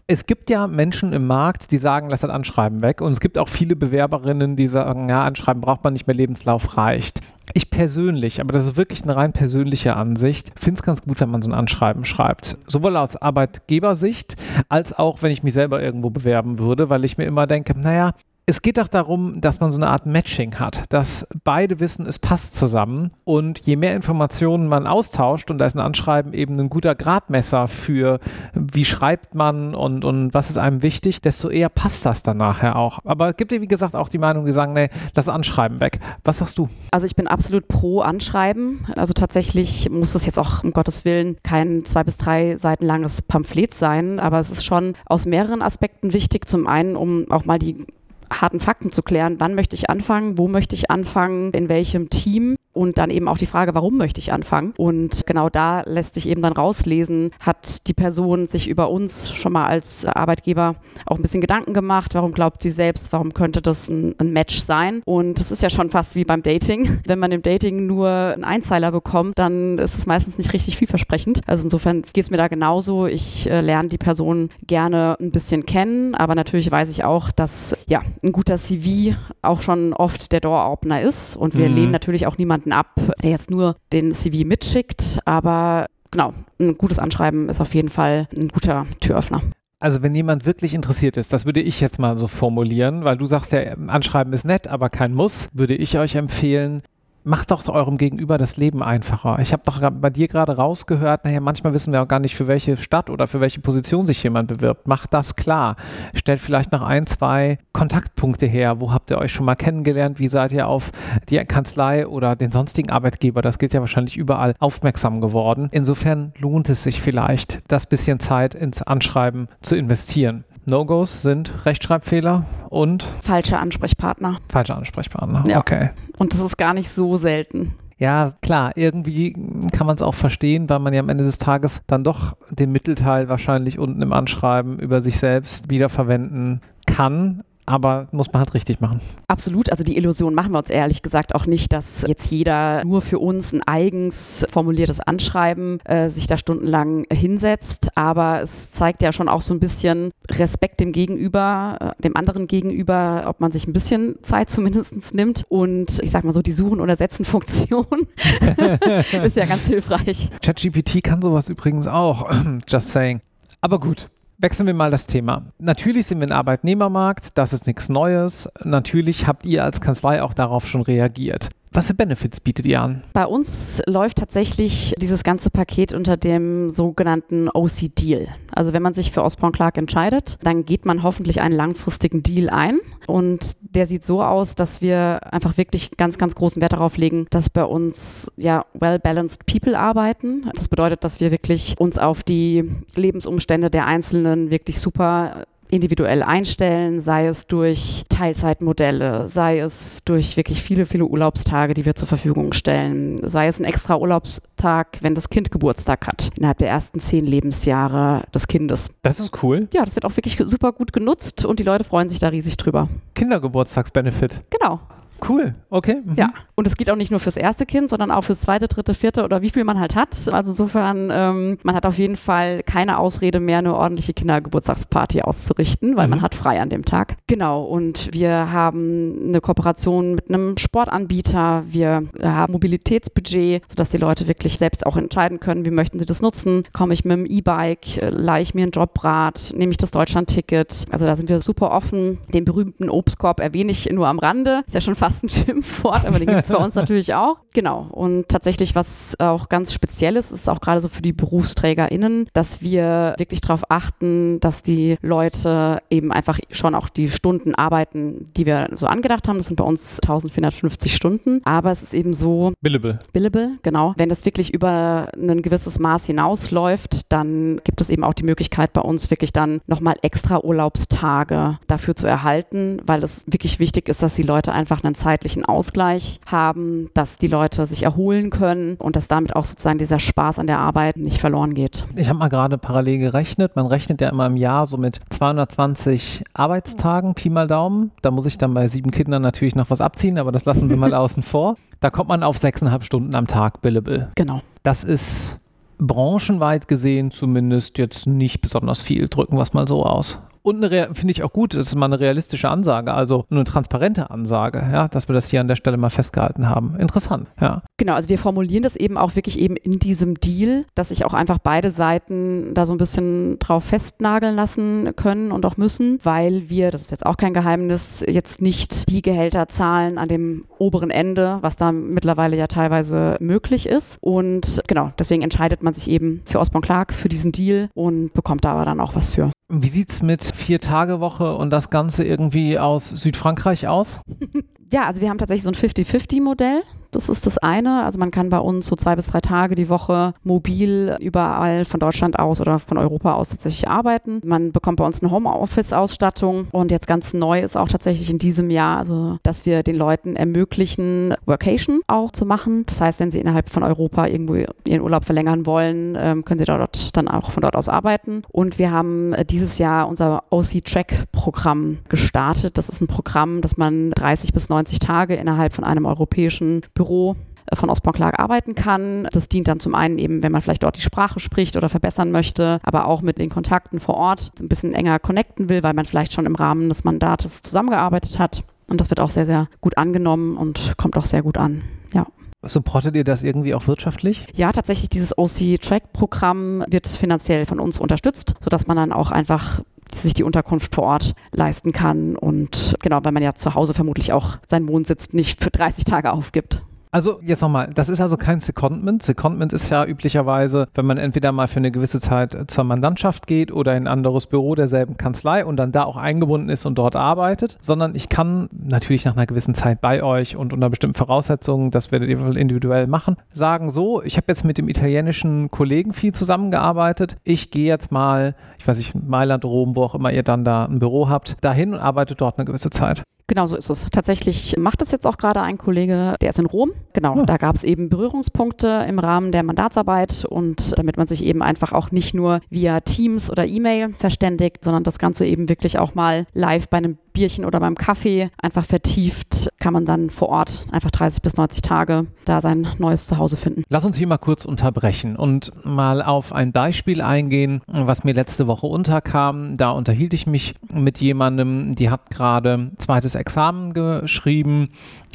Es 0.07 0.25
gibt 0.25 0.49
ja 0.49 0.67
Menschen 0.67 1.13
im 1.13 1.25
Markt, 1.25 1.71
die 1.71 1.77
sagen, 1.77 2.09
lass 2.09 2.21
das 2.21 2.29
Anschreiben 2.29 2.81
weg. 2.81 2.99
Und 2.99 3.13
es 3.13 3.21
gibt 3.21 3.38
auch 3.38 3.47
viele 3.47 3.77
Bewerberinnen, 3.77 4.57
die 4.57 4.67
sagen, 4.67 5.07
ja, 5.07 5.23
Anschreiben 5.23 5.61
braucht 5.61 5.83
man 5.83 5.93
nicht 5.93 6.05
mehr, 6.05 6.15
Lebenslauf 6.15 6.77
reicht. 6.77 7.21
Ich 7.53 7.69
persönlich, 7.69 8.39
aber 8.39 8.53
das 8.53 8.65
ist 8.65 8.77
wirklich 8.77 9.03
eine 9.03 9.15
rein 9.15 9.33
persönliche 9.33 9.95
Ansicht, 9.95 10.51
finde 10.57 10.80
es 10.80 10.83
ganz 10.83 11.01
gut, 11.01 11.19
wenn 11.19 11.30
man 11.30 11.42
so 11.42 11.50
ein 11.50 11.53
Anschreiben 11.53 12.06
schreibt. 12.06 12.57
Sowohl 12.65 12.95
aus 12.95 13.15
Arbeitgebersicht 13.15 14.36
als 14.69 14.94
auch, 14.94 15.21
wenn 15.21 15.31
ich 15.31 15.44
mich 15.44 15.53
selber 15.53 15.81
irgendwo 15.81 16.09
bewerben 16.09 16.59
würde, 16.59 16.89
weil 16.89 17.03
ich 17.03 17.18
mir 17.18 17.25
immer 17.25 17.48
denke, 17.48 17.77
naja, 17.77 18.13
es 18.47 18.61
geht 18.61 18.77
doch 18.77 18.88
darum, 18.88 19.39
dass 19.39 19.59
man 19.59 19.71
so 19.71 19.79
eine 19.79 19.89
Art 19.89 20.05
Matching 20.05 20.55
hat, 20.55 20.83
dass 20.89 21.27
beide 21.43 21.79
wissen, 21.79 22.05
es 22.07 22.19
passt 22.19 22.55
zusammen. 22.55 23.09
Und 23.23 23.65
je 23.65 23.75
mehr 23.75 23.95
Informationen 23.95 24.67
man 24.67 24.88
austauscht, 24.88 25.51
und 25.51 25.57
da 25.57 25.65
ist 25.65 25.75
ein 25.75 25.79
Anschreiben 25.79 26.33
eben 26.33 26.59
ein 26.59 26.69
guter 26.69 26.95
Gradmesser 26.95 27.67
für, 27.67 28.19
wie 28.53 28.83
schreibt 28.83 29.35
man 29.35 29.75
und, 29.75 30.03
und 30.03 30.33
was 30.33 30.49
ist 30.49 30.57
einem 30.57 30.81
wichtig, 30.81 31.21
desto 31.21 31.49
eher 31.49 31.69
passt 31.69 32.05
das 32.05 32.23
dann 32.23 32.38
nachher 32.38 32.75
auch. 32.75 32.99
Aber 33.05 33.29
es 33.29 33.38
gibt 33.38 33.51
ja, 33.51 33.61
wie 33.61 33.67
gesagt, 33.67 33.95
auch 33.95 34.09
die 34.09 34.17
Meinung, 34.17 34.45
die 34.45 34.51
sagen, 34.51 34.73
nee, 34.73 34.89
lass 35.15 35.29
Anschreiben 35.29 35.79
weg. 35.79 35.99
Was 36.23 36.39
sagst 36.39 36.57
du? 36.57 36.67
Also 36.91 37.05
ich 37.05 37.15
bin 37.15 37.27
absolut 37.27 37.67
pro 37.67 38.01
Anschreiben. 38.01 38.85
Also 38.95 39.13
tatsächlich 39.13 39.89
muss 39.89 40.15
es 40.15 40.25
jetzt 40.25 40.39
auch, 40.39 40.63
um 40.63 40.73
Gottes 40.73 41.05
Willen, 41.05 41.38
kein 41.43 41.85
zwei 41.85 42.03
bis 42.03 42.17
drei 42.17 42.57
Seiten 42.57 42.85
langes 42.85 43.21
Pamphlet 43.21 43.73
sein, 43.73 44.19
aber 44.19 44.39
es 44.39 44.49
ist 44.49 44.65
schon 44.65 44.95
aus 45.05 45.25
mehreren 45.25 45.61
Aspekten 45.61 46.11
wichtig. 46.11 46.49
Zum 46.49 46.67
einen, 46.67 46.95
um 46.95 47.25
auch 47.29 47.45
mal 47.45 47.59
die 47.59 47.85
harten 48.31 48.59
Fakten 48.59 48.91
zu 48.91 49.01
klären. 49.01 49.39
Wann 49.39 49.55
möchte 49.55 49.75
ich 49.75 49.89
anfangen? 49.89 50.37
Wo 50.37 50.47
möchte 50.47 50.75
ich 50.75 50.89
anfangen? 50.89 51.51
In 51.51 51.69
welchem 51.69 52.09
Team? 52.09 52.55
Und 52.81 52.97
dann 52.97 53.11
eben 53.11 53.27
auch 53.27 53.37
die 53.37 53.45
Frage, 53.45 53.75
warum 53.75 53.97
möchte 53.97 54.19
ich 54.19 54.33
anfangen? 54.33 54.73
Und 54.75 55.27
genau 55.27 55.49
da 55.49 55.83
lässt 55.85 56.15
sich 56.15 56.27
eben 56.27 56.41
dann 56.41 56.53
rauslesen, 56.53 57.29
hat 57.39 57.87
die 57.87 57.93
Person 57.93 58.47
sich 58.47 58.67
über 58.67 58.89
uns 58.89 59.29
schon 59.29 59.53
mal 59.53 59.67
als 59.67 60.03
Arbeitgeber 60.03 60.77
auch 61.05 61.17
ein 61.17 61.21
bisschen 61.21 61.41
Gedanken 61.41 61.75
gemacht? 61.75 62.15
Warum 62.15 62.31
glaubt 62.31 62.63
sie 62.63 62.71
selbst? 62.71 63.13
Warum 63.13 63.35
könnte 63.35 63.61
das 63.61 63.87
ein, 63.87 64.15
ein 64.17 64.33
Match 64.33 64.59
sein? 64.61 65.03
Und 65.05 65.39
das 65.39 65.51
ist 65.51 65.61
ja 65.61 65.69
schon 65.69 65.91
fast 65.91 66.15
wie 66.15 66.25
beim 66.25 66.41
Dating. 66.41 67.01
Wenn 67.05 67.19
man 67.19 67.31
im 67.31 67.43
Dating 67.43 67.85
nur 67.85 68.09
einen 68.09 68.43
Einzeiler 68.43 68.91
bekommt, 68.91 69.37
dann 69.37 69.77
ist 69.77 69.99
es 69.99 70.07
meistens 70.07 70.39
nicht 70.39 70.51
richtig 70.51 70.77
vielversprechend. 70.77 71.41
Also 71.45 71.65
insofern 71.65 72.01
geht 72.01 72.23
es 72.23 72.31
mir 72.31 72.37
da 72.37 72.47
genauso. 72.47 73.05
Ich 73.05 73.47
äh, 73.47 73.61
lerne 73.61 73.89
die 73.89 73.99
Person 73.99 74.49
gerne 74.65 75.17
ein 75.19 75.29
bisschen 75.29 75.67
kennen, 75.67 76.15
aber 76.15 76.33
natürlich 76.33 76.71
weiß 76.71 76.89
ich 76.89 77.03
auch, 77.03 77.29
dass 77.29 77.75
ja 77.85 78.01
ein 78.23 78.31
guter 78.31 78.57
CV 78.57 79.15
auch 79.43 79.61
schon 79.61 79.93
oft 79.93 80.31
der 80.31 80.39
Door-Opener 80.39 81.03
ist. 81.03 81.35
Und 81.35 81.55
wir 81.55 81.69
mhm. 81.69 81.75
lehnen 81.75 81.91
natürlich 81.91 82.25
auch 82.25 82.39
niemanden 82.39 82.70
jemanden 82.71 82.73
ab, 82.73 83.15
der 83.21 83.29
jetzt 83.29 83.51
nur 83.51 83.75
den 83.91 84.12
CV 84.12 84.45
mitschickt, 84.45 85.19
aber 85.25 85.88
genau, 86.12 86.33
ein 86.59 86.77
gutes 86.77 87.00
Anschreiben 87.00 87.50
ist 87.50 87.62
auf 87.62 87.75
jeden 87.75 87.89
Fall 87.89 88.27
ein 88.35 88.50
guter 88.50 88.85
Türöffner. 89.00 89.41
Also 89.79 90.03
wenn 90.03 90.13
jemand 90.13 90.45
wirklich 90.45 90.75
interessiert 90.75 91.18
ist, 91.18 91.33
das 91.33 91.45
würde 91.45 91.59
ich 91.59 91.81
jetzt 91.81 91.97
mal 91.97 92.15
so 92.15 92.27
formulieren, 92.27 93.03
weil 93.03 93.18
du 93.18 93.25
sagst 93.25 93.51
ja, 93.51 93.62
Anschreiben 93.88 94.31
ist 94.31 94.45
nett, 94.45 94.68
aber 94.68 94.89
kein 94.89 95.13
Muss, 95.13 95.50
würde 95.53 95.75
ich 95.75 95.97
euch 95.97 96.15
empfehlen, 96.15 96.83
macht 97.23 97.51
doch 97.51 97.68
eurem 97.68 97.97
Gegenüber 97.97 98.38
das 98.38 98.57
Leben 98.57 98.81
einfacher. 98.83 99.39
Ich 99.39 99.53
habe 99.53 99.63
doch 99.65 99.81
bei 99.91 100.09
dir 100.09 100.27
gerade 100.27 100.56
rausgehört, 100.56 101.25
naja, 101.25 101.39
manchmal 101.39 101.73
wissen 101.73 101.94
wir 101.94 102.01
auch 102.01 102.07
gar 102.07 102.19
nicht, 102.19 102.35
für 102.35 102.47
welche 102.47 102.77
Stadt 102.77 103.09
oder 103.09 103.27
für 103.27 103.41
welche 103.41 103.62
Position 103.62 104.07
sich 104.07 104.21
jemand 104.23 104.47
bewirbt. 104.47 104.88
Macht 104.88 105.13
das 105.13 105.35
klar. 105.35 105.75
Stellt 106.13 106.39
vielleicht 106.39 106.71
noch 106.71 106.81
ein, 106.81 107.06
zwei 107.07 107.57
Kontaktpunkte 107.73 108.45
her. 108.45 108.81
Wo 108.81 108.91
habt 108.91 109.12
ihr 109.12 109.18
euch 109.18 109.31
schon 109.31 109.45
mal 109.45 109.56
kennengelernt? 109.56 110.19
Wie 110.19 110.27
seid 110.27 110.51
ihr 110.51 110.68
auf 110.68 110.91
die 111.29 111.38
Kanzlei 111.45 112.07
oder 112.07 112.35
den 112.35 112.51
sonstigen 112.51 112.89
Arbeitgeber, 112.89 113.41
das 113.41 113.59
gilt 113.59 113.74
ja 113.74 113.79
wahrscheinlich 113.79 114.17
überall, 114.17 114.56
aufmerksam 114.59 115.21
geworden? 115.21 115.69
Insofern 115.71 116.33
lohnt 116.38 116.69
es 116.69 116.83
sich 116.83 117.01
vielleicht, 117.01 117.62
das 117.67 117.85
bisschen 117.85 118.19
Zeit 118.19 118.56
ins 118.56 118.81
Anschreiben 118.81 119.47
zu 119.62 119.75
investieren. 119.75 120.44
No-Gos 120.65 121.21
sind 121.21 121.65
Rechtschreibfehler 121.65 122.45
und 122.69 123.03
falsche 123.21 123.57
Ansprechpartner. 123.57 124.37
Falsche 124.49 124.75
Ansprechpartner, 124.75 125.43
ja. 125.47 125.59
okay. 125.59 125.89
Und 126.19 126.33
das 126.33 126.39
ist 126.39 126.57
gar 126.57 126.73
nicht 126.73 126.89
so 126.89 127.17
selten. 127.17 127.75
Ja, 127.97 128.31
klar, 128.41 128.71
irgendwie 128.75 129.33
kann 129.73 129.85
man 129.85 129.95
es 129.95 130.01
auch 130.01 130.15
verstehen, 130.15 130.69
weil 130.69 130.79
man 130.79 130.93
ja 130.93 131.01
am 131.01 131.09
Ende 131.09 131.23
des 131.23 131.37
Tages 131.37 131.83
dann 131.85 132.03
doch 132.03 132.35
den 132.49 132.71
Mittelteil 132.71 133.29
wahrscheinlich 133.29 133.77
unten 133.77 134.01
im 134.01 134.11
Anschreiben 134.11 134.79
über 134.79 135.01
sich 135.01 135.19
selbst 135.19 135.69
wiederverwenden 135.69 136.61
kann 136.87 137.43
aber 137.65 138.07
muss 138.12 138.31
man 138.31 138.41
halt 138.41 138.53
richtig 138.53 138.81
machen. 138.81 139.01
Absolut. 139.27 139.71
Also 139.71 139.83
die 139.83 139.97
Illusion 139.97 140.33
machen 140.33 140.51
wir 140.51 140.59
uns 140.59 140.69
ehrlich 140.69 141.01
gesagt 141.01 141.36
auch 141.36 141.45
nicht, 141.45 141.74
dass 141.74 142.03
jetzt 142.07 142.31
jeder 142.31 142.83
nur 142.86 143.01
für 143.01 143.19
uns 143.19 143.53
ein 143.53 143.62
eigens 143.65 144.45
formuliertes 144.50 145.00
Anschreiben 145.00 145.79
äh, 145.86 146.09
sich 146.09 146.27
da 146.27 146.38
stundenlang 146.38 147.05
hinsetzt. 147.12 147.89
Aber 147.95 148.41
es 148.41 148.71
zeigt 148.71 149.01
ja 149.01 149.12
schon 149.12 149.29
auch 149.29 149.41
so 149.41 149.53
ein 149.53 149.59
bisschen 149.59 150.12
Respekt 150.29 150.79
dem 150.79 150.91
Gegenüber, 150.91 151.95
äh, 151.97 152.01
dem 152.01 152.15
anderen 152.15 152.47
gegenüber, 152.47 153.24
ob 153.27 153.39
man 153.39 153.51
sich 153.51 153.67
ein 153.67 153.74
bisschen 153.74 154.15
Zeit 154.21 154.50
zumindest 154.50 155.13
nimmt. 155.13 155.43
Und 155.50 156.00
ich 156.01 156.12
sag 156.12 156.24
mal 156.24 156.33
so, 156.33 156.41
die 156.41 156.53
Suchen- 156.53 156.81
oder 156.81 156.95
Setzen-Funktion 156.95 157.86
ist 159.24 159.38
ja 159.38 159.45
ganz 159.45 159.67
hilfreich. 159.67 160.29
ChatGPT 160.41 161.03
kann 161.03 161.21
sowas 161.21 161.50
übrigens 161.50 161.88
auch. 161.88 162.29
Just 162.67 162.89
saying. 162.91 163.21
Aber 163.62 163.79
gut, 163.79 164.09
Wechseln 164.41 164.65
wir 164.65 164.74
mal 164.74 164.89
das 164.89 165.05
Thema. 165.05 165.43
Natürlich 165.60 166.07
sind 166.07 166.19
wir 166.19 166.27
ein 166.27 166.31
Arbeitnehmermarkt, 166.31 167.38
das 167.38 167.53
ist 167.53 167.67
nichts 167.67 167.89
Neues. 167.89 168.50
Natürlich 168.63 169.27
habt 169.27 169.45
ihr 169.45 169.63
als 169.63 169.81
Kanzlei 169.81 170.24
auch 170.24 170.33
darauf 170.33 170.65
schon 170.67 170.81
reagiert. 170.81 171.50
Was 171.73 171.87
für 171.87 171.93
Benefits 171.93 172.41
bietet 172.41 172.65
ihr 172.65 172.81
an? 172.81 173.01
Bei 173.13 173.25
uns 173.25 173.81
läuft 173.87 174.17
tatsächlich 174.17 174.93
dieses 174.97 175.23
ganze 175.23 175.49
Paket 175.49 175.93
unter 175.93 176.17
dem 176.17 176.69
sogenannten 176.69 177.47
OC-Deal. 177.47 178.27
Also 178.51 178.73
wenn 178.73 178.81
man 178.81 178.93
sich 178.93 179.13
für 179.13 179.23
Osborne 179.23 179.53
Clark 179.53 179.77
entscheidet, 179.77 180.37
dann 180.43 180.65
geht 180.65 180.85
man 180.85 181.01
hoffentlich 181.01 181.39
einen 181.39 181.55
langfristigen 181.55 182.23
Deal 182.23 182.49
ein. 182.49 182.79
Und 183.07 183.55
der 183.61 183.85
sieht 183.85 184.03
so 184.03 184.21
aus, 184.21 184.55
dass 184.55 184.81
wir 184.81 185.21
einfach 185.31 185.55
wirklich 185.55 185.91
ganz, 185.95 186.17
ganz 186.17 186.35
großen 186.35 186.61
Wert 186.61 186.73
darauf 186.73 186.97
legen, 186.97 187.25
dass 187.29 187.49
bei 187.49 187.63
uns 187.63 188.29
ja 188.35 188.65
well-balanced 188.73 189.45
people 189.45 189.79
arbeiten. 189.79 190.51
Das 190.53 190.67
bedeutet, 190.67 191.05
dass 191.05 191.21
wir 191.21 191.31
wirklich 191.31 191.75
uns 191.79 191.97
auf 191.97 192.23
die 192.23 192.69
Lebensumstände 192.95 193.69
der 193.69 193.85
Einzelnen 193.85 194.51
wirklich 194.51 194.77
super 194.77 195.45
individuell 195.71 196.21
einstellen, 196.21 196.99
sei 196.99 197.27
es 197.27 197.47
durch 197.47 198.03
Teilzeitmodelle, 198.09 199.27
sei 199.27 199.59
es 199.59 200.03
durch 200.03 200.37
wirklich 200.37 200.61
viele, 200.61 200.85
viele 200.85 201.05
Urlaubstage, 201.05 201.73
die 201.73 201.85
wir 201.85 201.95
zur 201.95 202.07
Verfügung 202.07 202.53
stellen, 202.53 203.17
sei 203.27 203.47
es 203.47 203.59
ein 203.59 203.65
extra 203.65 203.97
Urlaubstag, 203.97 204.99
wenn 205.01 205.15
das 205.15 205.29
Kind 205.29 205.51
Geburtstag 205.51 206.07
hat, 206.07 206.31
innerhalb 206.37 206.59
der 206.59 206.69
ersten 206.69 206.99
zehn 206.99 207.25
Lebensjahre 207.25 208.23
des 208.33 208.47
Kindes. 208.47 208.91
Das 209.01 209.19
ist 209.19 209.41
cool. 209.43 209.67
Ja, 209.73 209.83
das 209.85 209.95
wird 209.95 210.05
auch 210.05 210.15
wirklich 210.15 210.37
super 210.45 210.71
gut 210.73 210.93
genutzt 210.93 211.45
und 211.45 211.59
die 211.59 211.63
Leute 211.63 211.83
freuen 211.83 212.09
sich 212.09 212.19
da 212.19 212.27
riesig 212.27 212.57
drüber. 212.57 212.87
Kindergeburtstagsbenefit. 213.15 214.41
Genau. 214.49 214.79
Cool, 215.27 215.53
okay. 215.69 216.01
Mhm. 216.03 216.15
Ja, 216.15 216.33
und 216.55 216.67
es 216.67 216.75
geht 216.75 216.89
auch 216.89 216.95
nicht 216.95 217.11
nur 217.11 217.19
fürs 217.19 217.37
erste 217.37 217.65
Kind, 217.65 217.89
sondern 217.89 218.11
auch 218.11 218.23
fürs 218.23 218.41
zweite, 218.41 218.67
dritte, 218.67 218.93
vierte 218.93 219.23
oder 219.23 219.41
wie 219.41 219.49
viel 219.49 219.63
man 219.63 219.79
halt 219.79 219.95
hat. 219.95 220.15
Also 220.31 220.51
insofern, 220.51 221.09
ähm, 221.11 221.57
man 221.63 221.75
hat 221.75 221.85
auf 221.85 221.97
jeden 221.97 222.15
Fall 222.15 222.63
keine 222.63 222.97
Ausrede 222.97 223.39
mehr, 223.39 223.59
eine 223.59 223.75
ordentliche 223.75 224.13
Kindergeburtstagsparty 224.13 225.21
auszurichten, 225.21 225.95
weil 225.95 226.07
mhm. 226.07 226.11
man 226.11 226.21
hat 226.21 226.35
frei 226.35 226.59
an 226.59 226.69
dem 226.69 226.85
Tag. 226.85 227.17
Genau, 227.27 227.63
und 227.63 228.09
wir 228.13 228.51
haben 228.51 229.27
eine 229.27 229.41
Kooperation 229.41 230.15
mit 230.15 230.29
einem 230.29 230.57
Sportanbieter. 230.57 231.63
Wir 231.69 232.03
haben 232.21 232.53
Mobilitätsbudget, 232.53 233.63
sodass 233.69 233.89
die 233.89 233.97
Leute 233.97 234.27
wirklich 234.27 234.57
selbst 234.57 234.85
auch 234.85 234.97
entscheiden 234.97 235.39
können, 235.39 235.65
wie 235.65 235.71
möchten 235.71 235.99
sie 235.99 236.05
das 236.05 236.21
nutzen. 236.21 236.63
Komme 236.73 236.93
ich 236.93 237.05
mit 237.05 237.17
dem 237.17 237.25
E-Bike, 237.25 237.97
äh, 237.97 238.09
leihe 238.09 238.41
ich 238.41 238.53
mir 238.55 238.65
ein 238.65 238.71
Jobrad, 238.71 239.53
nehme 239.55 239.71
ich 239.71 239.77
das 239.77 239.91
Deutschland-Ticket. 239.91 240.85
Also 240.91 241.05
da 241.05 241.15
sind 241.15 241.29
wir 241.29 241.39
super 241.39 241.71
offen. 241.71 242.17
Den 242.33 242.45
berühmten 242.45 242.89
Obstkorb 242.89 243.39
erwähne 243.39 243.71
ich 243.71 243.89
nur 243.91 244.07
am 244.07 244.19
Rande. 244.19 244.63
Ist 244.65 244.73
ja 244.73 244.81
schon 244.81 244.95
fast 244.95 245.11
ein 245.24 245.30
Schimpfwort, 245.30 246.06
aber 246.06 246.20
den 246.20 246.27
gibt 246.27 246.44
es 246.44 246.50
bei 246.50 246.58
uns 246.58 246.75
natürlich 246.82 247.13
auch. 247.13 247.38
Genau. 247.53 247.88
Und 247.91 248.30
tatsächlich, 248.30 248.75
was 248.75 249.15
auch 249.20 249.50
ganz 249.50 249.74
speziell 249.74 250.15
ist, 250.15 250.32
ist 250.32 250.50
auch 250.50 250.60
gerade 250.62 250.82
so 250.82 250.88
für 250.88 251.01
die 251.01 251.13
BerufsträgerInnen, 251.13 252.27
dass 252.34 252.62
wir 252.62 253.15
wirklich 253.18 253.41
darauf 253.41 253.70
achten, 253.70 254.39
dass 254.39 254.63
die 254.63 254.98
Leute 255.01 255.82
eben 255.89 256.12
einfach 256.12 256.39
schon 256.51 256.75
auch 256.75 256.89
die 256.89 257.10
Stunden 257.10 257.56
arbeiten, 257.56 258.25
die 258.38 258.46
wir 258.46 258.70
so 258.74 258.88
angedacht 258.88 259.27
haben. 259.27 259.38
Das 259.38 259.48
sind 259.48 259.58
bei 259.58 259.63
uns 259.63 260.00
1450 260.00 260.96
Stunden. 260.96 261.41
Aber 261.44 261.72
es 261.72 261.84
ist 261.84 261.94
eben 261.94 262.13
so. 262.13 262.53
Billable. 262.62 263.00
Billable, 263.13 263.58
genau. 263.63 263.94
Wenn 263.98 264.10
das 264.10 264.25
wirklich 264.25 264.53
über 264.53 265.10
ein 265.15 265.41
gewisses 265.41 265.80
Maß 265.80 266.06
hinausläuft, 266.06 267.12
dann 267.12 267.62
gibt 267.63 267.82
es 267.82 267.89
eben 267.89 268.03
auch 268.03 268.13
die 268.13 268.24
Möglichkeit 268.24 268.74
bei 268.74 268.82
uns 268.82 269.10
wirklich 269.10 269.34
dann 269.34 269.62
nochmal 269.68 269.96
extra 270.01 270.44
Urlaubstage 270.44 271.60
dafür 271.68 271.96
zu 271.96 272.08
erhalten, 272.08 272.82
weil 272.86 273.03
es 273.03 273.25
wirklich 273.27 273.60
wichtig 273.60 273.89
ist, 273.89 274.01
dass 274.01 274.15
die 274.15 274.24
Leute 274.24 274.51
einfach 274.51 274.84
einen 274.84 274.96
zeitlichen 275.01 275.43
Ausgleich 275.43 276.20
haben, 276.25 276.89
dass 276.93 277.17
die 277.17 277.27
Leute 277.27 277.65
sich 277.65 277.84
erholen 277.84 278.29
können 278.29 278.75
und 278.77 278.96
dass 278.96 279.08
damit 279.08 279.36
auch 279.36 279.46
sozusagen 279.46 279.79
dieser 279.79 280.00
Spaß 280.00 280.39
an 280.39 280.48
der 280.48 280.60
Arbeit 280.60 280.98
nicht 280.98 281.20
verloren 281.20 281.53
geht. 281.53 281.86
Ich 281.96 282.08
habe 282.08 282.20
mal 282.20 282.29
gerade 282.29 282.58
parallel 282.58 283.00
gerechnet. 283.00 283.55
Man 283.55 283.65
rechnet 283.65 284.00
ja 284.00 284.10
immer 284.10 284.27
im 284.27 284.38
Jahr 284.38 284.65
so 284.65 284.77
mit 284.77 285.00
220 285.10 286.24
Arbeitstagen, 286.34 287.15
Pi 287.15 287.29
mal 287.29 287.48
Daumen. 287.48 287.91
Da 288.01 288.12
muss 288.12 288.25
ich 288.25 288.38
dann 288.38 288.53
bei 288.53 288.67
sieben 288.67 288.91
Kindern 288.91 289.22
natürlich 289.22 289.55
noch 289.55 289.70
was 289.70 289.81
abziehen, 289.81 290.17
aber 290.17 290.31
das 290.31 290.46
lassen 290.46 290.70
wir 290.70 290.77
mal 290.77 290.93
außen 291.01 291.24
vor. 291.24 291.55
Da 291.79 291.89
kommt 291.89 292.10
man 292.10 292.24
auf 292.24 292.38
sechseinhalb 292.38 292.84
Stunden 292.84 293.15
am 293.15 293.27
Tag 293.27 293.62
billable. 293.62 294.12
Genau. 294.15 294.41
Das 294.63 294.84
ist 294.84 295.38
branchenweit 295.79 296.67
gesehen 296.67 297.10
zumindest 297.10 297.79
jetzt 297.79 298.05
nicht 298.05 298.39
besonders 298.39 298.81
viel. 298.81 299.10
Drücken 299.10 299.36
wir 299.36 299.41
es 299.41 299.53
mal 299.53 299.67
so 299.67 299.84
aus. 299.84 300.20
Und 300.43 300.65
finde 300.65 301.12
ich 301.12 301.24
auch 301.24 301.33
gut, 301.33 301.53
das 301.53 301.67
ist 301.67 301.75
mal 301.75 301.86
eine 301.86 302.00
realistische 302.00 302.50
Ansage, 302.50 302.93
also 302.93 303.25
eine 303.29 303.43
transparente 303.43 304.10
Ansage, 304.10 304.63
ja, 304.71 304.88
dass 304.88 305.07
wir 305.07 305.13
das 305.13 305.29
hier 305.29 305.41
an 305.41 305.48
der 305.48 305.55
Stelle 305.55 305.77
mal 305.77 305.89
festgehalten 305.89 306.50
haben. 306.50 306.75
Interessant, 306.79 307.27
ja. 307.39 307.62
Genau, 307.77 307.93
also 307.93 308.10
wir 308.10 308.17
formulieren 308.17 308.63
das 308.63 308.75
eben 308.75 308.98
auch 308.98 309.15
wirklich 309.15 309.39
eben 309.39 309.55
in 309.55 309.79
diesem 309.79 310.15
Deal, 310.15 310.65
dass 310.75 310.89
sich 310.89 311.05
auch 311.05 311.13
einfach 311.13 311.39
beide 311.39 311.69
Seiten 311.69 312.53
da 312.53 312.65
so 312.65 312.74
ein 312.74 312.77
bisschen 312.77 313.39
drauf 313.39 313.65
festnageln 313.65 314.36
lassen 314.36 314.91
können 314.95 315.31
und 315.31 315.45
auch 315.45 315.57
müssen, 315.57 316.00
weil 316.03 316.50
wir, 316.50 316.71
das 316.71 316.81
ist 316.81 316.91
jetzt 316.91 317.05
auch 317.05 317.17
kein 317.17 317.33
Geheimnis, 317.33 318.03
jetzt 318.07 318.41
nicht 318.41 318.89
die 318.89 319.01
Gehälter 319.01 319.48
zahlen 319.48 319.98
an 319.98 320.07
dem 320.07 320.45
oberen 320.57 320.91
Ende, 320.91 321.39
was 321.41 321.55
da 321.55 321.71
mittlerweile 321.71 322.38
ja 322.38 322.48
teilweise 322.48 323.17
möglich 323.19 323.67
ist. 323.67 323.98
Und 324.01 324.62
genau, 324.67 324.91
deswegen 324.98 325.21
entscheidet 325.21 325.63
man 325.63 325.74
sich 325.74 325.89
eben 325.89 326.21
für 326.25 326.39
Osborne 326.39 326.65
Clark, 326.65 326.93
für 326.93 327.10
diesen 327.10 327.31
Deal 327.31 327.69
und 327.74 328.13
bekommt 328.13 328.45
da 328.45 328.53
aber 328.53 328.65
dann 328.65 328.79
auch 328.79 328.95
was 328.95 329.10
für. 329.10 329.31
Wie 329.53 329.67
sieht 329.67 329.91
es 329.91 330.01
mit 330.01 330.24
Vier-Tage-Woche 330.24 331.36
und 331.36 331.50
das 331.50 331.70
Ganze 331.70 332.05
irgendwie 332.05 332.58
aus 332.58 332.88
Südfrankreich 332.88 333.67
aus? 333.67 334.00
ja, 334.72 334.86
also 334.86 335.01
wir 335.01 335.10
haben 335.10 335.17
tatsächlich 335.17 335.43
so 335.43 335.50
ein 335.50 335.55
50-50-Modell. 335.55 336.62
Das 336.91 337.10
ist 337.10 337.25
das 337.25 337.38
eine. 337.38 337.83
Also 337.83 338.00
man 338.00 338.12
kann 338.12 338.29
bei 338.29 338.39
uns 338.39 338.67
so 338.67 338.75
zwei 338.75 338.95
bis 338.95 339.07
drei 339.07 339.21
Tage 339.21 339.55
die 339.55 339.69
Woche 339.69 340.13
mobil 340.24 340.95
überall 341.00 341.65
von 341.65 341.79
Deutschland 341.79 342.19
aus 342.19 342.41
oder 342.41 342.60
von 342.60 342.77
Europa 342.77 343.13
aus 343.13 343.29
tatsächlich 343.29 343.67
arbeiten. 343.67 344.21
Man 344.24 344.51
bekommt 344.51 344.77
bei 344.77 344.86
uns 344.86 345.01
eine 345.01 345.12
Homeoffice-Ausstattung 345.12 346.48
und 346.51 346.71
jetzt 346.71 346.88
ganz 346.88 347.13
neu 347.13 347.39
ist 347.39 347.57
auch 347.57 347.69
tatsächlich 347.69 348.10
in 348.10 348.19
diesem 348.19 348.50
Jahr, 348.50 348.77
also 348.77 349.17
dass 349.24 349.45
wir 349.45 349.63
den 349.63 349.75
Leuten 349.75 350.15
ermöglichen, 350.15 351.15
Workation 351.25 351.81
auch 351.88 352.12
zu 352.12 352.25
machen. 352.25 352.65
Das 352.67 352.81
heißt, 352.81 353.00
wenn 353.00 353.12
sie 353.12 353.19
innerhalb 353.19 353.50
von 353.50 353.63
Europa 353.63 354.07
irgendwo 354.07 354.36
ihren 354.36 354.81
Urlaub 354.81 355.05
verlängern 355.05 355.45
wollen, 355.45 355.98
ähm, 356.00 356.25
können 356.25 356.39
sie 356.39 356.45
dort 356.45 356.95
dann 356.95 357.07
auch 357.07 357.31
von 357.31 357.41
dort 357.41 357.55
aus 357.55 357.69
arbeiten. 357.69 358.21
Und 358.29 358.60
wir 358.60 358.71
haben 358.71 359.13
äh, 359.13 359.25
dieses 359.25 359.57
Jahr 359.57 359.88
unser 359.88 360.24
OC-Track-Programm 360.29 361.79
gestartet. 361.88 362.57
Das 362.57 362.69
ist 362.69 362.81
ein 362.81 362.88
Programm, 362.88 363.41
das 363.41 363.57
man 363.57 363.91
30 363.91 364.33
bis 364.33 364.50
90 364.50 364.79
Tage 364.79 365.15
innerhalb 365.15 365.53
von 365.53 365.63
einem 365.63 365.86
europäischen 365.86 366.62
Büro 366.81 367.15
äh, 367.45 367.55
von 367.55 367.69
Osborne 367.69 367.95
Clark 367.95 368.19
arbeiten 368.19 368.55
kann. 368.55 369.07
Das 369.11 369.29
dient 369.29 369.47
dann 369.47 369.59
zum 369.59 369.75
einen 369.75 370.00
eben, 370.00 370.23
wenn 370.23 370.31
man 370.31 370.41
vielleicht 370.41 370.63
dort 370.63 370.77
die 370.77 370.81
Sprache 370.81 371.19
spricht 371.19 371.55
oder 371.55 371.69
verbessern 371.69 372.11
möchte, 372.11 372.59
aber 372.63 372.88
auch 372.88 373.01
mit 373.01 373.19
den 373.19 373.29
Kontakten 373.29 373.79
vor 373.79 373.95
Ort 373.95 374.31
ein 374.39 374.50
bisschen 374.50 374.73
enger 374.73 374.97
connecten 375.00 375.50
will, 375.50 375.61
weil 375.61 375.73
man 375.73 375.85
vielleicht 375.85 376.13
schon 376.13 376.25
im 376.25 376.35
Rahmen 376.35 376.69
des 376.69 376.83
Mandates 376.83 377.43
zusammengearbeitet 377.43 378.17
hat. 378.17 378.43
Und 378.67 378.81
das 378.81 378.89
wird 378.89 379.00
auch 379.00 379.09
sehr, 379.11 379.25
sehr 379.25 379.47
gut 379.59 379.77
angenommen 379.77 380.38
und 380.38 380.75
kommt 380.77 380.97
auch 380.97 381.05
sehr 381.05 381.21
gut 381.21 381.38
an. 381.38 381.61
Ja. 381.93 382.07
Supportet 382.43 382.95
ihr 382.95 383.03
das 383.03 383.21
irgendwie 383.21 383.53
auch 383.53 383.67
wirtschaftlich? 383.67 384.25
Ja, 384.33 384.51
tatsächlich, 384.51 384.89
dieses 384.89 385.15
OC-Track-Programm 385.15 386.63
wird 386.67 386.88
finanziell 386.88 387.45
von 387.45 387.59
uns 387.59 387.79
unterstützt, 387.79 388.33
sodass 388.39 388.65
man 388.65 388.77
dann 388.77 388.91
auch 388.91 389.11
einfach 389.11 389.61
sich 389.93 390.13
die 390.13 390.23
Unterkunft 390.23 390.73
vor 390.73 390.85
Ort 390.85 391.13
leisten 391.33 391.73
kann 391.73 392.15
und 392.15 392.75
genau, 392.81 393.00
weil 393.03 393.11
man 393.11 393.21
ja 393.21 393.35
zu 393.35 393.53
Hause 393.55 393.73
vermutlich 393.73 394.13
auch 394.13 394.38
seinen 394.47 394.67
Wohnsitz 394.69 395.11
nicht 395.11 395.43
für 395.43 395.51
30 395.51 395.83
Tage 395.83 396.13
aufgibt. 396.13 396.61
Also 396.93 397.21
jetzt 397.24 397.41
nochmal, 397.41 397.69
das 397.74 397.88
ist 397.88 398.01
also 398.01 398.17
kein 398.17 398.41
Secondment. 398.41 399.01
Secondment 399.01 399.53
ist 399.53 399.69
ja 399.69 399.86
üblicherweise, 399.86 400.67
wenn 400.74 400.86
man 400.86 400.98
entweder 400.98 401.31
mal 401.31 401.48
für 401.48 401.57
eine 401.57 401.71
gewisse 401.71 402.01
Zeit 402.01 402.51
zur 402.51 402.65
Mandantschaft 402.65 403.27
geht 403.27 403.50
oder 403.50 403.77
in 403.77 403.83
ein 403.83 403.88
anderes 403.88 404.27
Büro 404.27 404.55
derselben 404.55 404.98
Kanzlei 404.98 405.45
und 405.45 405.55
dann 405.55 405.71
da 405.71 405.83
auch 405.83 405.95
eingebunden 405.95 406.50
ist 406.50 406.65
und 406.65 406.77
dort 406.77 406.98
arbeitet, 406.98 407.57
sondern 407.62 407.95
ich 407.95 408.10
kann 408.10 408.50
natürlich 408.51 409.05
nach 409.05 409.15
einer 409.15 409.25
gewissen 409.25 409.55
Zeit 409.55 409.79
bei 409.79 410.03
euch 410.03 410.36
und 410.36 410.51
unter 410.51 410.69
bestimmten 410.69 410.98
Voraussetzungen, 410.98 411.71
das 411.71 411.93
werdet 411.93 412.10
ihr 412.10 412.19
individuell 412.36 412.88
machen, 412.88 413.15
sagen 413.33 413.69
so, 413.69 414.03
ich 414.03 414.17
habe 414.17 414.25
jetzt 414.27 414.43
mit 414.43 414.57
dem 414.57 414.67
italienischen 414.67 415.50
Kollegen 415.50 415.93
viel 415.93 416.12
zusammengearbeitet, 416.12 417.15
ich 417.24 417.51
gehe 417.51 417.67
jetzt 417.67 417.93
mal, 417.93 418.36
ich 418.60 418.67
weiß 418.67 418.77
nicht, 418.77 418.95
Mailand, 418.95 419.45
Rom, 419.45 419.77
wo 419.77 419.83
auch 419.83 419.95
immer 419.95 420.12
ihr 420.12 420.24
dann 420.24 420.43
da 420.43 420.65
ein 420.65 420.79
Büro 420.79 421.07
habt, 421.07 421.38
dahin 421.39 421.74
und 421.74 421.79
arbeite 421.79 422.15
dort 422.15 422.38
eine 422.38 422.43
gewisse 422.43 422.69
Zeit. 422.69 423.03
Genau 423.31 423.47
so 423.47 423.55
ist 423.55 423.69
es. 423.69 423.88
Tatsächlich 423.89 424.57
macht 424.57 424.81
es 424.81 424.91
jetzt 424.91 425.07
auch 425.07 425.15
gerade 425.15 425.41
ein 425.41 425.57
Kollege, 425.57 426.17
der 426.19 426.31
ist 426.31 426.39
in 426.39 426.45
Rom. 426.45 426.71
Genau, 426.91 427.15
ja. 427.15 427.25
da 427.25 427.38
gab 427.38 427.55
es 427.55 427.63
eben 427.63 427.88
Berührungspunkte 427.88 428.85
im 428.89 429.00
Rahmen 429.00 429.31
der 429.31 429.43
Mandatsarbeit 429.43 430.25
und 430.25 430.77
damit 430.77 430.97
man 430.97 431.07
sich 431.07 431.23
eben 431.23 431.41
einfach 431.41 431.71
auch 431.71 431.91
nicht 431.91 432.13
nur 432.13 432.41
via 432.50 432.81
Teams 432.81 433.31
oder 433.31 433.47
E-Mail 433.47 433.93
verständigt, 433.97 434.65
sondern 434.65 434.83
das 434.83 435.00
Ganze 435.00 435.25
eben 435.25 435.47
wirklich 435.47 435.79
auch 435.79 435.95
mal 435.95 436.27
live 436.33 436.67
bei 436.67 436.79
einem 436.79 436.97
Bierchen 437.13 437.46
oder 437.46 437.60
beim 437.60 437.75
Kaffee 437.75 438.30
einfach 438.41 438.65
vertieft, 438.65 439.50
kann 439.60 439.74
man 439.74 439.86
dann 439.86 440.10
vor 440.10 440.30
Ort 440.30 440.65
einfach 440.72 440.91
30 440.91 441.22
bis 441.22 441.38
90 441.38 441.62
Tage 441.62 442.08
da 442.25 442.41
sein 442.41 442.68
neues 442.77 443.08
Zuhause 443.08 443.38
finden. 443.38 443.63
Lass 443.70 443.86
uns 443.86 443.98
hier 443.98 444.08
mal 444.08 444.18
kurz 444.18 444.46
unterbrechen 444.46 445.15
und 445.15 445.51
mal 445.65 446.01
auf 446.01 446.34
ein 446.34 446.51
Beispiel 446.51 447.01
eingehen, 447.01 447.62
was 447.68 448.03
mir 448.03 448.13
letzte 448.13 448.48
Woche 448.48 448.68
unterkam. 448.68 449.58
Da 449.58 449.72
unterhielt 449.72 450.13
ich 450.13 450.27
mich 450.27 450.56
mit 450.74 451.00
jemandem, 451.00 451.75
die 451.75 451.89
hat 451.89 452.10
gerade 452.10 452.72
zweites 452.77 453.15
Examen 453.15 453.74
geschrieben 453.74 454.70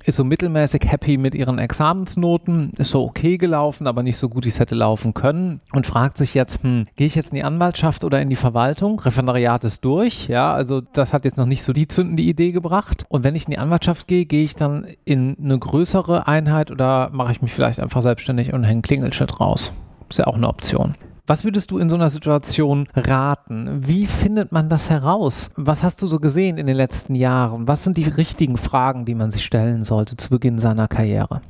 ist 0.06 0.16
so 0.16 0.24
mittelmäßig 0.24 0.82
happy 0.86 1.18
mit 1.18 1.34
ihren 1.34 1.58
Examensnoten, 1.58 2.72
ist 2.78 2.90
so 2.90 3.02
okay 3.02 3.36
gelaufen, 3.36 3.86
aber 3.86 4.02
nicht 4.02 4.16
so 4.16 4.28
gut, 4.28 4.44
wie 4.44 4.48
es 4.48 4.60
hätte 4.60 4.74
laufen 4.74 5.14
können 5.14 5.60
und 5.72 5.84
fragt 5.84 6.16
sich 6.16 6.32
jetzt, 6.32 6.62
hm, 6.62 6.84
gehe 6.96 7.08
ich 7.08 7.16
jetzt 7.16 7.30
in 7.30 7.36
die 7.36 7.44
Anwaltschaft 7.44 8.04
oder 8.04 8.20
in 8.22 8.30
die 8.30 8.36
Verwaltung? 8.36 9.00
Referendariat 9.00 9.64
ist 9.64 9.84
durch, 9.84 10.28
ja, 10.28 10.54
also 10.54 10.80
das 10.80 11.12
hat 11.12 11.24
jetzt 11.24 11.36
noch 11.36 11.46
nicht 11.46 11.64
so 11.64 11.72
die 11.72 11.88
zündende 11.88 12.22
Idee 12.22 12.52
gebracht. 12.52 13.04
Und 13.08 13.24
wenn 13.24 13.34
ich 13.34 13.46
in 13.46 13.50
die 13.50 13.58
Anwaltschaft 13.58 14.06
gehe, 14.06 14.24
gehe 14.26 14.44
ich 14.44 14.54
dann 14.54 14.86
in 15.04 15.36
eine 15.42 15.58
größere 15.58 16.28
Einheit 16.28 16.70
oder 16.70 17.10
mache 17.12 17.32
ich 17.32 17.42
mich 17.42 17.52
vielleicht 17.52 17.80
einfach 17.80 18.02
selbstständig 18.02 18.52
und 18.52 18.64
hänge 18.64 18.82
Klingelschild 18.82 19.40
raus? 19.40 19.72
Ist 20.08 20.20
ja 20.20 20.26
auch 20.26 20.36
eine 20.36 20.48
Option. 20.48 20.94
Was 21.28 21.42
würdest 21.42 21.72
du 21.72 21.78
in 21.78 21.88
so 21.88 21.96
einer 21.96 22.08
Situation 22.08 22.86
raten? 22.94 23.80
Wie 23.84 24.06
findet 24.06 24.52
man 24.52 24.68
das 24.68 24.90
heraus? 24.90 25.50
Was 25.56 25.82
hast 25.82 26.00
du 26.00 26.06
so 26.06 26.20
gesehen 26.20 26.56
in 26.56 26.68
den 26.68 26.76
letzten 26.76 27.16
Jahren? 27.16 27.66
Was 27.66 27.82
sind 27.82 27.96
die 27.96 28.04
richtigen 28.04 28.56
Fragen, 28.56 29.04
die 29.04 29.16
man 29.16 29.32
sich 29.32 29.44
stellen 29.44 29.82
sollte 29.82 30.16
zu 30.16 30.30
Beginn 30.30 30.60
seiner 30.60 30.86
Karriere? 30.86 31.40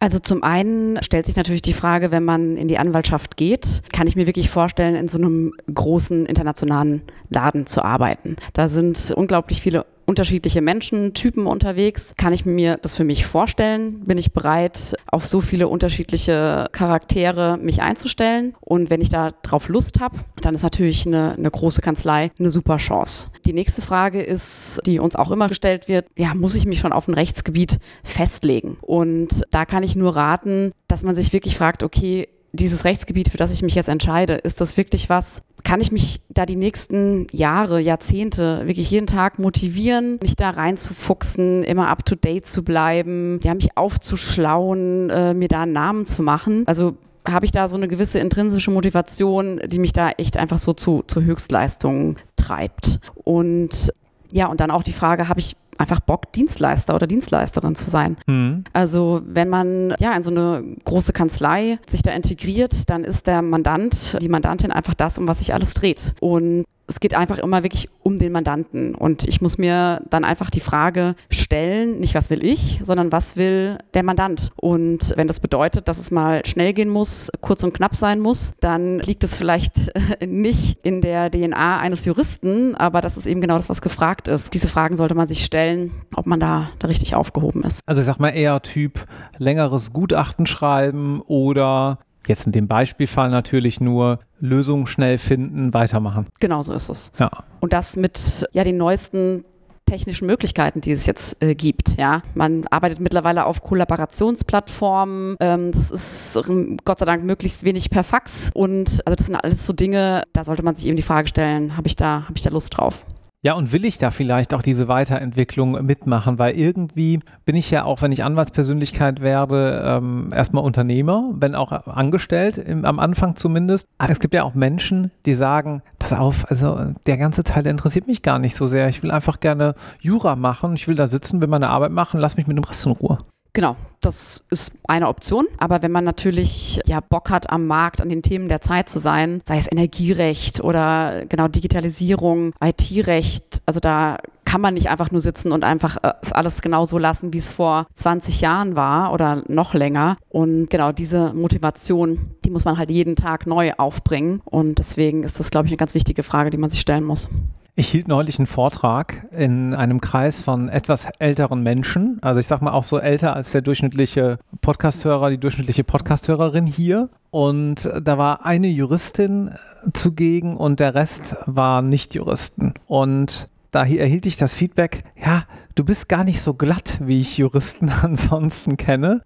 Also 0.00 0.18
zum 0.18 0.42
einen 0.42 1.00
stellt 1.00 1.26
sich 1.26 1.36
natürlich 1.36 1.62
die 1.62 1.74
Frage, 1.74 2.10
wenn 2.10 2.24
man 2.24 2.56
in 2.56 2.66
die 2.66 2.78
Anwaltschaft 2.78 3.36
geht, 3.36 3.82
kann 3.92 4.08
ich 4.08 4.16
mir 4.16 4.26
wirklich 4.26 4.50
vorstellen, 4.50 4.96
in 4.96 5.06
so 5.06 5.18
einem 5.18 5.52
großen 5.72 6.26
internationalen 6.26 7.02
Laden 7.28 7.66
zu 7.66 7.84
arbeiten. 7.84 8.34
Da 8.54 8.66
sind 8.66 9.12
unglaublich 9.14 9.60
viele 9.60 9.86
unterschiedliche 10.10 10.60
Menschen, 10.60 11.14
Typen 11.14 11.46
unterwegs. 11.46 12.14
Kann 12.18 12.32
ich 12.32 12.44
mir 12.44 12.78
das 12.82 12.96
für 12.96 13.04
mich 13.04 13.24
vorstellen? 13.24 14.00
Bin 14.00 14.18
ich 14.18 14.32
bereit, 14.32 14.96
auf 15.06 15.24
so 15.24 15.40
viele 15.40 15.68
unterschiedliche 15.68 16.66
Charaktere 16.72 17.58
mich 17.62 17.80
einzustellen? 17.80 18.56
Und 18.60 18.90
wenn 18.90 19.00
ich 19.00 19.08
da 19.08 19.30
drauf 19.42 19.68
Lust 19.68 20.00
habe, 20.00 20.18
dann 20.42 20.56
ist 20.56 20.64
natürlich 20.64 21.06
eine, 21.06 21.34
eine 21.34 21.50
große 21.50 21.80
Kanzlei 21.80 22.32
eine 22.40 22.50
super 22.50 22.78
Chance. 22.78 23.28
Die 23.46 23.52
nächste 23.52 23.82
Frage 23.82 24.20
ist, 24.20 24.80
die 24.84 24.98
uns 24.98 25.14
auch 25.14 25.30
immer 25.30 25.46
gestellt 25.46 25.86
wird, 25.86 26.06
ja, 26.18 26.34
muss 26.34 26.56
ich 26.56 26.66
mich 26.66 26.80
schon 26.80 26.92
auf 26.92 27.06
ein 27.06 27.14
Rechtsgebiet 27.14 27.78
festlegen? 28.02 28.78
Und 28.80 29.42
da 29.52 29.64
kann 29.64 29.84
ich 29.84 29.94
nur 29.94 30.16
raten, 30.16 30.72
dass 30.88 31.04
man 31.04 31.14
sich 31.14 31.32
wirklich 31.32 31.56
fragt, 31.56 31.84
okay, 31.84 32.26
dieses 32.52 32.84
Rechtsgebiet, 32.84 33.28
für 33.28 33.36
das 33.36 33.52
ich 33.52 33.62
mich 33.62 33.74
jetzt 33.74 33.88
entscheide, 33.88 34.34
ist 34.34 34.60
das 34.60 34.76
wirklich 34.76 35.08
was? 35.08 35.42
Kann 35.62 35.80
ich 35.80 35.92
mich 35.92 36.20
da 36.28 36.46
die 36.46 36.56
nächsten 36.56 37.26
Jahre, 37.32 37.80
Jahrzehnte 37.80 38.66
wirklich 38.66 38.90
jeden 38.90 39.06
Tag 39.06 39.38
motivieren, 39.38 40.18
mich 40.22 40.36
da 40.36 40.50
reinzufuchsen, 40.50 41.62
immer 41.64 41.88
up 41.88 42.04
to 42.04 42.14
date 42.14 42.46
zu 42.46 42.64
bleiben, 42.64 43.40
ja, 43.44 43.54
mich 43.54 43.76
aufzuschlauen, 43.76 45.10
äh, 45.10 45.34
mir 45.34 45.48
da 45.48 45.62
einen 45.62 45.72
Namen 45.72 46.06
zu 46.06 46.22
machen? 46.22 46.64
Also 46.66 46.96
habe 47.28 47.44
ich 47.44 47.52
da 47.52 47.68
so 47.68 47.76
eine 47.76 47.86
gewisse 47.86 48.18
intrinsische 48.18 48.70
Motivation, 48.70 49.60
die 49.66 49.78
mich 49.78 49.92
da 49.92 50.10
echt 50.10 50.36
einfach 50.36 50.58
so 50.58 50.72
zu, 50.72 51.04
zu 51.06 51.22
Höchstleistungen 51.22 52.16
treibt. 52.36 52.98
Und 53.14 53.92
ja, 54.32 54.46
und 54.46 54.60
dann 54.60 54.70
auch 54.70 54.82
die 54.82 54.92
Frage, 54.92 55.28
habe 55.28 55.40
ich 55.40 55.56
einfach 55.80 56.00
Bock, 56.00 56.32
Dienstleister 56.32 56.94
oder 56.94 57.06
Dienstleisterin 57.06 57.74
zu 57.74 57.90
sein. 57.90 58.16
Mhm. 58.26 58.64
Also 58.72 59.22
wenn 59.24 59.48
man 59.48 59.94
ja 59.98 60.14
in 60.14 60.22
so 60.22 60.30
eine 60.30 60.76
große 60.84 61.12
Kanzlei 61.12 61.78
sich 61.88 62.02
da 62.02 62.12
integriert, 62.12 62.88
dann 62.90 63.04
ist 63.04 63.26
der 63.26 63.42
Mandant, 63.42 64.16
die 64.20 64.28
Mandantin 64.28 64.70
einfach 64.70 64.94
das, 64.94 65.18
um 65.18 65.26
was 65.26 65.38
sich 65.38 65.54
alles 65.54 65.74
dreht. 65.74 66.14
Und 66.20 66.64
es 66.90 66.98
geht 66.98 67.14
einfach 67.14 67.38
immer 67.38 67.62
wirklich 67.62 67.88
um 68.02 68.18
den 68.18 68.32
Mandanten. 68.32 68.94
Und 68.94 69.26
ich 69.28 69.40
muss 69.40 69.58
mir 69.58 70.02
dann 70.10 70.24
einfach 70.24 70.50
die 70.50 70.60
Frage 70.60 71.14
stellen, 71.30 72.00
nicht 72.00 72.14
was 72.14 72.30
will 72.30 72.44
ich, 72.44 72.80
sondern 72.82 73.12
was 73.12 73.36
will 73.36 73.78
der 73.94 74.02
Mandant. 74.02 74.50
Und 74.56 75.12
wenn 75.16 75.28
das 75.28 75.38
bedeutet, 75.38 75.86
dass 75.86 75.98
es 75.98 76.10
mal 76.10 76.44
schnell 76.44 76.72
gehen 76.72 76.88
muss, 76.88 77.30
kurz 77.40 77.62
und 77.62 77.72
knapp 77.72 77.94
sein 77.94 78.18
muss, 78.18 78.52
dann 78.58 78.98
liegt 78.98 79.22
es 79.22 79.38
vielleicht 79.38 79.92
nicht 80.26 80.78
in 80.82 81.00
der 81.00 81.30
DNA 81.30 81.78
eines 81.78 82.04
Juristen, 82.04 82.74
aber 82.74 83.00
das 83.00 83.16
ist 83.16 83.26
eben 83.26 83.40
genau 83.40 83.54
das, 83.54 83.68
was 83.68 83.82
gefragt 83.82 84.26
ist. 84.26 84.52
Diese 84.52 84.68
Fragen 84.68 84.96
sollte 84.96 85.14
man 85.14 85.28
sich 85.28 85.44
stellen, 85.44 85.92
ob 86.16 86.26
man 86.26 86.40
da, 86.40 86.70
da 86.80 86.88
richtig 86.88 87.14
aufgehoben 87.14 87.62
ist. 87.62 87.80
Also 87.86 88.00
ich 88.00 88.06
sag 88.06 88.18
mal 88.18 88.30
eher 88.30 88.60
Typ 88.62 89.06
längeres 89.38 89.92
Gutachten 89.92 90.46
schreiben 90.46 91.20
oder 91.20 92.00
Jetzt 92.26 92.46
in 92.46 92.52
dem 92.52 92.68
Beispielfall 92.68 93.30
natürlich 93.30 93.80
nur 93.80 94.18
Lösungen 94.38 94.86
schnell 94.86 95.18
finden, 95.18 95.74
weitermachen. 95.74 96.26
Genau 96.40 96.62
so 96.62 96.72
ist 96.72 96.88
es. 96.88 97.12
Ja. 97.18 97.30
Und 97.60 97.72
das 97.72 97.96
mit 97.96 98.46
ja 98.52 98.64
den 98.64 98.76
neuesten 98.76 99.44
technischen 99.90 100.26
Möglichkeiten, 100.26 100.80
die 100.80 100.92
es 100.92 101.06
jetzt 101.06 101.42
äh, 101.42 101.54
gibt. 101.54 101.96
Ja, 101.98 102.22
man 102.34 102.64
arbeitet 102.70 103.00
mittlerweile 103.00 103.44
auf 103.44 103.62
Kollaborationsplattformen. 103.62 105.36
Ähm, 105.40 105.72
das 105.72 105.90
ist 105.90 106.48
ähm, 106.48 106.76
Gott 106.84 107.00
sei 107.00 107.06
Dank 107.06 107.24
möglichst 107.24 107.64
wenig 107.64 107.90
per 107.90 108.04
Fax. 108.04 108.50
Und 108.54 109.02
also 109.04 109.16
das 109.16 109.26
sind 109.26 109.34
alles 109.34 109.66
so 109.66 109.72
Dinge, 109.72 110.22
da 110.32 110.44
sollte 110.44 110.62
man 110.62 110.76
sich 110.76 110.86
eben 110.86 110.96
die 110.96 111.02
Frage 111.02 111.26
stellen: 111.26 111.76
Habe 111.76 111.88
ich 111.88 111.96
da, 111.96 112.22
habe 112.22 112.34
ich 112.36 112.42
da 112.42 112.50
Lust 112.50 112.76
drauf? 112.76 113.04
Ja, 113.42 113.54
und 113.54 113.72
will 113.72 113.86
ich 113.86 113.96
da 113.96 114.10
vielleicht 114.10 114.52
auch 114.52 114.60
diese 114.60 114.86
Weiterentwicklung 114.86 115.82
mitmachen? 115.86 116.38
Weil 116.38 116.58
irgendwie 116.58 117.20
bin 117.46 117.56
ich 117.56 117.70
ja 117.70 117.84
auch, 117.84 118.02
wenn 118.02 118.12
ich 118.12 118.22
Anwaltspersönlichkeit 118.22 119.22
werde, 119.22 119.82
ähm, 119.82 120.28
erstmal 120.30 120.62
Unternehmer, 120.62 121.30
wenn 121.32 121.54
auch 121.54 121.72
angestellt, 121.72 122.58
im, 122.58 122.84
am 122.84 122.98
Anfang 122.98 123.36
zumindest. 123.36 123.88
Aber 123.96 124.12
es 124.12 124.20
gibt 124.20 124.34
ja 124.34 124.42
auch 124.42 124.52
Menschen, 124.52 125.10
die 125.24 125.32
sagen, 125.32 125.80
pass 125.98 126.12
auf, 126.12 126.50
also 126.50 126.92
der 127.06 127.16
ganze 127.16 127.42
Teil 127.42 127.62
der 127.62 127.72
interessiert 127.72 128.06
mich 128.06 128.20
gar 128.20 128.38
nicht 128.38 128.54
so 128.54 128.66
sehr. 128.66 128.90
Ich 128.90 129.02
will 129.02 129.10
einfach 129.10 129.40
gerne 129.40 129.74
Jura 130.00 130.36
machen, 130.36 130.74
ich 130.74 130.86
will 130.86 130.96
da 130.96 131.06
sitzen, 131.06 131.40
will 131.40 131.48
meine 131.48 131.70
Arbeit 131.70 131.92
machen, 131.92 132.20
lass 132.20 132.36
mich 132.36 132.46
mit 132.46 132.58
dem 132.58 132.64
Rest 132.64 132.84
in 132.84 132.92
Ruhe. 132.92 133.20
Genau, 133.52 133.76
das 134.00 134.44
ist 134.50 134.74
eine 134.86 135.08
Option. 135.08 135.46
Aber 135.58 135.82
wenn 135.82 135.90
man 135.90 136.04
natürlich 136.04 136.80
ja 136.86 137.00
Bock 137.00 137.30
hat, 137.30 137.50
am 137.50 137.66
Markt 137.66 138.00
an 138.00 138.08
den 138.08 138.22
Themen 138.22 138.48
der 138.48 138.60
Zeit 138.60 138.88
zu 138.88 138.98
sein, 138.98 139.42
sei 139.44 139.58
es 139.58 139.70
Energierecht 139.70 140.60
oder 140.62 141.24
genau 141.28 141.48
Digitalisierung, 141.48 142.52
IT-Recht, 142.62 143.62
also 143.66 143.80
da 143.80 144.18
kann 144.44 144.60
man 144.60 144.74
nicht 144.74 144.88
einfach 144.88 145.12
nur 145.12 145.20
sitzen 145.20 145.52
und 145.52 145.62
einfach 145.62 145.98
äh, 146.02 146.12
alles 146.32 146.60
genau 146.60 146.84
so 146.84 146.98
lassen, 146.98 147.32
wie 147.32 147.38
es 147.38 147.52
vor 147.52 147.86
20 147.94 148.40
Jahren 148.40 148.74
war 148.74 149.12
oder 149.12 149.44
noch 149.46 149.74
länger. 149.74 150.16
Und 150.28 150.70
genau 150.70 150.90
diese 150.92 151.32
Motivation, 151.34 152.34
die 152.44 152.50
muss 152.50 152.64
man 152.64 152.76
halt 152.76 152.90
jeden 152.90 153.14
Tag 153.14 153.46
neu 153.46 153.72
aufbringen. 153.76 154.42
Und 154.44 154.78
deswegen 154.78 155.22
ist 155.22 155.38
das, 155.38 155.50
glaube 155.50 155.66
ich, 155.66 155.72
eine 155.72 155.78
ganz 155.78 155.94
wichtige 155.94 156.22
Frage, 156.24 156.50
die 156.50 156.58
man 156.58 156.70
sich 156.70 156.80
stellen 156.80 157.04
muss. 157.04 157.28
Ich 157.76 157.88
hielt 157.88 158.08
neulich 158.08 158.38
einen 158.38 158.46
Vortrag 158.46 159.26
in 159.30 159.74
einem 159.74 160.00
Kreis 160.00 160.40
von 160.40 160.68
etwas 160.68 161.06
älteren 161.18 161.62
Menschen. 161.62 162.18
Also 162.20 162.40
ich 162.40 162.46
sag 162.46 162.60
mal 162.62 162.72
auch 162.72 162.84
so 162.84 162.98
älter 162.98 163.34
als 163.34 163.52
der 163.52 163.62
durchschnittliche 163.62 164.38
Podcasthörer, 164.60 165.30
die 165.30 165.38
durchschnittliche 165.38 165.84
Podcasthörerin 165.84 166.66
hier. 166.66 167.08
Und 167.30 167.88
da 168.02 168.18
war 168.18 168.44
eine 168.44 168.66
Juristin 168.66 169.54
zugegen 169.94 170.56
und 170.56 170.80
der 170.80 170.94
Rest 170.94 171.36
war 171.46 171.80
Nicht-Juristen. 171.80 172.74
Und 172.86 173.48
da 173.70 173.84
erhielt 173.84 174.26
ich 174.26 174.36
das 174.36 174.52
Feedback, 174.52 175.04
ja, 175.16 175.44
du 175.76 175.84
bist 175.84 176.08
gar 176.08 176.24
nicht 176.24 176.42
so 176.42 176.54
glatt, 176.54 176.98
wie 177.00 177.20
ich 177.20 177.38
Juristen 177.38 177.90
ansonsten 178.02 178.76
kenne. 178.76 179.22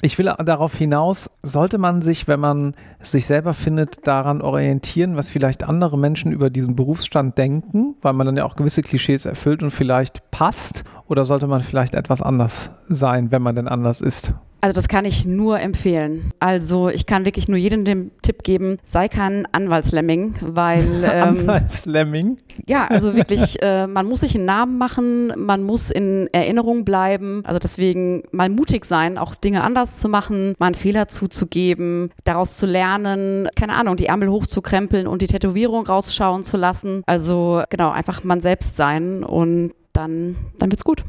Ich 0.00 0.16
will 0.16 0.32
darauf 0.44 0.76
hinaus, 0.76 1.28
sollte 1.42 1.76
man 1.78 2.02
sich, 2.02 2.28
wenn 2.28 2.38
man 2.38 2.74
sich 3.00 3.26
selber 3.26 3.52
findet, 3.52 4.06
daran 4.06 4.42
orientieren, 4.42 5.16
was 5.16 5.28
vielleicht 5.28 5.64
andere 5.64 5.98
Menschen 5.98 6.30
über 6.30 6.50
diesen 6.50 6.76
Berufsstand 6.76 7.36
denken, 7.36 7.96
weil 8.00 8.12
man 8.12 8.26
dann 8.26 8.36
ja 8.36 8.44
auch 8.44 8.54
gewisse 8.54 8.82
Klischees 8.82 9.24
erfüllt 9.24 9.62
und 9.62 9.72
vielleicht 9.72 10.30
passt? 10.30 10.84
Oder 11.08 11.24
sollte 11.24 11.48
man 11.48 11.62
vielleicht 11.62 11.94
etwas 11.94 12.22
anders 12.22 12.70
sein, 12.88 13.32
wenn 13.32 13.42
man 13.42 13.56
denn 13.56 13.66
anders 13.66 14.00
ist? 14.00 14.34
Also 14.60 14.74
das 14.74 14.88
kann 14.88 15.04
ich 15.04 15.24
nur 15.24 15.60
empfehlen. 15.60 16.32
Also 16.40 16.88
ich 16.88 17.06
kann 17.06 17.24
wirklich 17.24 17.48
nur 17.48 17.58
jedem 17.58 17.84
den 17.84 18.10
Tipp 18.22 18.42
geben, 18.42 18.78
sei 18.82 19.08
kein 19.08 19.46
Anwaltslemming, 19.52 20.34
weil... 20.40 20.86
Ähm, 21.08 21.40
Anwaltslemming? 21.40 22.38
Ja, 22.66 22.86
also 22.86 23.16
wirklich, 23.16 23.62
äh, 23.62 23.86
man 23.86 24.06
muss 24.06 24.20
sich 24.20 24.34
einen 24.34 24.44
Namen 24.44 24.78
machen, 24.78 25.32
man 25.36 25.62
muss 25.62 25.90
in 25.90 26.28
Erinnerung 26.32 26.84
bleiben. 26.84 27.42
Also 27.44 27.58
deswegen 27.58 28.24
mal 28.30 28.48
mutig 28.48 28.84
sein, 28.84 29.16
auch 29.16 29.34
Dinge 29.34 29.62
anders 29.62 29.98
zu 29.98 30.08
machen, 30.08 30.54
mal 30.58 30.66
einen 30.66 30.74
Fehler 30.74 31.08
zuzugeben, 31.08 32.10
daraus 32.24 32.58
zu 32.58 32.66
lernen, 32.66 33.48
keine 33.56 33.74
Ahnung, 33.74 33.96
die 33.96 34.06
Ärmel 34.06 34.28
hochzukrempeln 34.28 35.06
und 35.06 35.22
die 35.22 35.28
Tätowierung 35.28 35.86
rausschauen 35.86 36.42
zu 36.42 36.56
lassen. 36.56 37.02
Also 37.06 37.62
genau, 37.70 37.90
einfach 37.90 38.22
man 38.24 38.40
selbst 38.40 38.76
sein 38.76 39.24
und 39.24 39.72
dann, 39.92 40.36
dann 40.58 40.70
wird's 40.70 40.84
gut. 40.84 41.04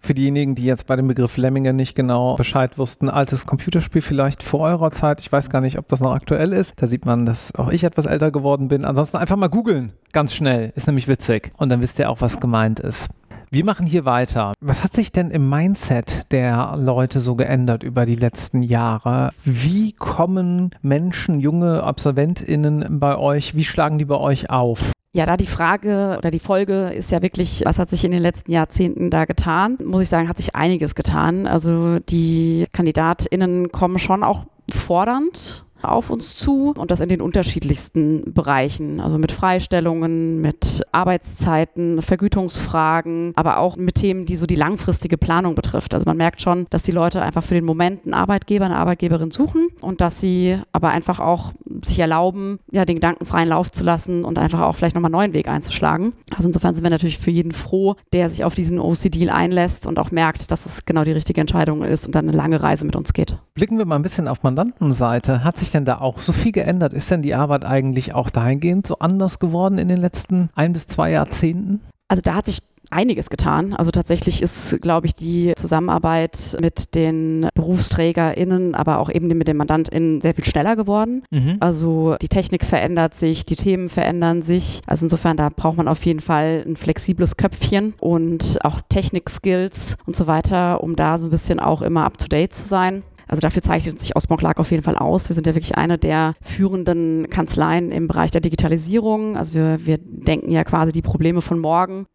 Für 0.00 0.14
diejenigen, 0.14 0.54
die 0.54 0.64
jetzt 0.64 0.86
bei 0.86 0.96
dem 0.96 1.08
Begriff 1.08 1.36
Lemminge 1.36 1.72
nicht 1.72 1.94
genau 1.94 2.36
Bescheid 2.36 2.78
wussten, 2.78 3.08
altes 3.08 3.46
Computerspiel 3.46 4.00
vielleicht 4.02 4.42
vor 4.42 4.60
eurer 4.60 4.90
Zeit. 4.90 5.20
Ich 5.20 5.30
weiß 5.30 5.50
gar 5.50 5.60
nicht, 5.60 5.78
ob 5.78 5.88
das 5.88 6.00
noch 6.00 6.14
aktuell 6.14 6.52
ist. 6.52 6.80
Da 6.80 6.86
sieht 6.86 7.04
man, 7.04 7.26
dass 7.26 7.54
auch 7.54 7.70
ich 7.70 7.84
etwas 7.84 8.06
älter 8.06 8.30
geworden 8.30 8.68
bin. 8.68 8.84
Ansonsten 8.84 9.16
einfach 9.16 9.36
mal 9.36 9.48
googeln. 9.48 9.92
Ganz 10.12 10.34
schnell. 10.34 10.72
Ist 10.76 10.86
nämlich 10.86 11.08
witzig. 11.08 11.52
Und 11.56 11.68
dann 11.68 11.82
wisst 11.82 11.98
ihr 11.98 12.08
auch, 12.10 12.20
was 12.20 12.40
gemeint 12.40 12.80
ist. 12.80 13.08
Wir 13.50 13.64
machen 13.64 13.86
hier 13.86 14.04
weiter. 14.04 14.52
Was 14.60 14.84
hat 14.84 14.92
sich 14.92 15.10
denn 15.10 15.30
im 15.30 15.48
Mindset 15.48 16.30
der 16.32 16.76
Leute 16.76 17.18
so 17.18 17.34
geändert 17.34 17.82
über 17.82 18.04
die 18.04 18.14
letzten 18.14 18.62
Jahre? 18.62 19.30
Wie 19.42 19.92
kommen 19.92 20.74
Menschen, 20.82 21.40
junge 21.40 21.82
AbsolventInnen 21.82 23.00
bei 23.00 23.16
euch, 23.16 23.54
wie 23.56 23.64
schlagen 23.64 23.96
die 23.96 24.04
bei 24.04 24.16
euch 24.16 24.50
auf? 24.50 24.92
Ja, 25.18 25.26
da 25.26 25.36
die 25.36 25.46
Frage 25.46 26.14
oder 26.16 26.30
die 26.30 26.38
Folge 26.38 26.90
ist 26.90 27.10
ja 27.10 27.20
wirklich, 27.22 27.62
was 27.64 27.80
hat 27.80 27.90
sich 27.90 28.04
in 28.04 28.12
den 28.12 28.22
letzten 28.22 28.52
Jahrzehnten 28.52 29.10
da 29.10 29.24
getan? 29.24 29.76
Muss 29.84 30.02
ich 30.02 30.08
sagen, 30.08 30.28
hat 30.28 30.36
sich 30.36 30.54
einiges 30.54 30.94
getan. 30.94 31.48
Also 31.48 31.98
die 31.98 32.66
KandidatInnen 32.70 33.72
kommen 33.72 33.98
schon 33.98 34.22
auch 34.22 34.44
fordernd 34.70 35.64
auf 35.82 36.10
uns 36.10 36.36
zu 36.36 36.72
und 36.76 36.90
das 36.90 37.00
in 37.00 37.08
den 37.08 37.20
unterschiedlichsten 37.20 38.32
Bereichen, 38.32 39.00
also 39.00 39.18
mit 39.18 39.32
Freistellungen, 39.32 40.40
mit 40.40 40.82
Arbeitszeiten, 40.92 42.02
Vergütungsfragen, 42.02 43.32
aber 43.36 43.58
auch 43.58 43.76
mit 43.76 43.96
Themen, 43.96 44.26
die 44.26 44.36
so 44.36 44.46
die 44.46 44.54
langfristige 44.54 45.18
Planung 45.18 45.54
betrifft. 45.54 45.94
Also 45.94 46.04
man 46.06 46.16
merkt 46.16 46.40
schon, 46.42 46.66
dass 46.70 46.82
die 46.82 46.92
Leute 46.92 47.22
einfach 47.22 47.42
für 47.42 47.54
den 47.54 47.64
Moment 47.64 48.04
einen 48.04 48.14
Arbeitgeber, 48.14 48.64
eine 48.64 48.76
Arbeitgeberin 48.76 49.30
suchen 49.30 49.68
und 49.80 50.00
dass 50.00 50.20
sie 50.20 50.58
aber 50.72 50.88
einfach 50.88 51.20
auch 51.20 51.52
sich 51.82 51.98
erlauben, 51.98 52.58
ja, 52.70 52.84
den 52.84 52.96
Gedanken 52.96 53.26
freien 53.26 53.48
Lauf 53.48 53.70
zu 53.70 53.84
lassen 53.84 54.24
und 54.24 54.38
einfach 54.38 54.60
auch 54.60 54.74
vielleicht 54.74 54.94
nochmal 54.94 55.08
einen 55.08 55.18
neuen 55.20 55.34
Weg 55.34 55.48
einzuschlagen. 55.48 56.12
Also 56.34 56.48
insofern 56.48 56.74
sind 56.74 56.84
wir 56.84 56.90
natürlich 56.90 57.18
für 57.18 57.30
jeden 57.30 57.52
froh, 57.52 57.96
der 58.12 58.30
sich 58.30 58.44
auf 58.44 58.54
diesen 58.54 58.78
OC-Deal 58.78 59.30
einlässt 59.30 59.86
und 59.86 59.98
auch 59.98 60.10
merkt, 60.10 60.50
dass 60.50 60.66
es 60.66 60.84
genau 60.84 61.04
die 61.04 61.12
richtige 61.12 61.40
Entscheidung 61.40 61.82
ist 61.82 62.06
und 62.06 62.14
dann 62.14 62.28
eine 62.28 62.36
lange 62.36 62.62
Reise 62.62 62.84
mit 62.84 62.96
uns 62.96 63.12
geht. 63.12 63.38
Blicken 63.54 63.78
wir 63.78 63.84
mal 63.84 63.96
ein 63.96 64.02
bisschen 64.02 64.28
auf 64.28 64.42
Mandantenseite. 64.42 65.44
Hat 65.44 65.58
sich 65.58 65.70
denn 65.70 65.84
da 65.84 65.98
auch 65.98 66.20
so 66.20 66.32
viel 66.32 66.52
geändert? 66.52 66.92
Ist 66.92 67.10
denn 67.10 67.22
die 67.22 67.34
Arbeit 67.34 67.64
eigentlich 67.64 68.14
auch 68.14 68.30
dahingehend 68.30 68.86
so 68.86 68.98
anders 68.98 69.38
geworden 69.38 69.78
in 69.78 69.88
den 69.88 69.98
letzten 69.98 70.50
ein 70.54 70.72
bis 70.72 70.86
zwei 70.86 71.10
Jahrzehnten? 71.10 71.80
Also 72.08 72.22
da 72.22 72.34
hat 72.34 72.46
sich 72.46 72.58
einiges 72.90 73.30
getan. 73.30 73.74
Also 73.74 73.90
tatsächlich 73.90 74.42
ist, 74.42 74.80
glaube 74.80 75.06
ich, 75.06 75.14
die 75.14 75.52
Zusammenarbeit 75.56 76.56
mit 76.60 76.94
den 76.94 77.48
BerufsträgerInnen, 77.54 78.74
aber 78.74 78.98
auch 78.98 79.10
eben 79.10 79.28
mit 79.28 79.48
den 79.48 79.56
MandantInnen 79.56 80.20
sehr 80.20 80.34
viel 80.34 80.44
schneller 80.44 80.76
geworden. 80.76 81.22
Mhm. 81.30 81.58
Also 81.60 82.16
die 82.22 82.28
Technik 82.28 82.64
verändert 82.64 83.14
sich, 83.14 83.44
die 83.44 83.56
Themen 83.56 83.88
verändern 83.90 84.42
sich. 84.42 84.80
Also 84.86 85.04
insofern, 85.04 85.36
da 85.36 85.50
braucht 85.50 85.76
man 85.76 85.88
auf 85.88 86.04
jeden 86.06 86.20
Fall 86.20 86.64
ein 86.66 86.76
flexibles 86.76 87.36
Köpfchen 87.36 87.94
und 88.00 88.58
auch 88.64 88.80
Technik-Skills 88.88 89.96
und 90.06 90.16
so 90.16 90.26
weiter, 90.26 90.82
um 90.82 90.96
da 90.96 91.18
so 91.18 91.26
ein 91.26 91.30
bisschen 91.30 91.60
auch 91.60 91.82
immer 91.82 92.04
up 92.04 92.18
to 92.18 92.26
date 92.26 92.54
zu 92.54 92.66
sein. 92.66 93.02
Also 93.28 93.40
dafür 93.40 93.62
zeichnet 93.62 94.00
sich 94.00 94.16
Osborne 94.16 94.40
Clark 94.40 94.58
auf 94.58 94.70
jeden 94.70 94.82
Fall 94.82 94.96
aus. 94.96 95.28
Wir 95.28 95.34
sind 95.34 95.46
ja 95.46 95.54
wirklich 95.54 95.76
eine 95.76 95.98
der 95.98 96.34
führenden 96.42 97.28
Kanzleien 97.30 97.92
im 97.92 98.08
Bereich 98.08 98.30
der 98.30 98.40
Digitalisierung. 98.40 99.36
Also 99.36 99.54
wir, 99.54 99.86
wir 99.86 99.98
denken 99.98 100.50
ja 100.50 100.64
quasi 100.64 100.92
die 100.92 101.02
Probleme 101.02 101.40
von 101.40 101.58
morgen 101.58 102.06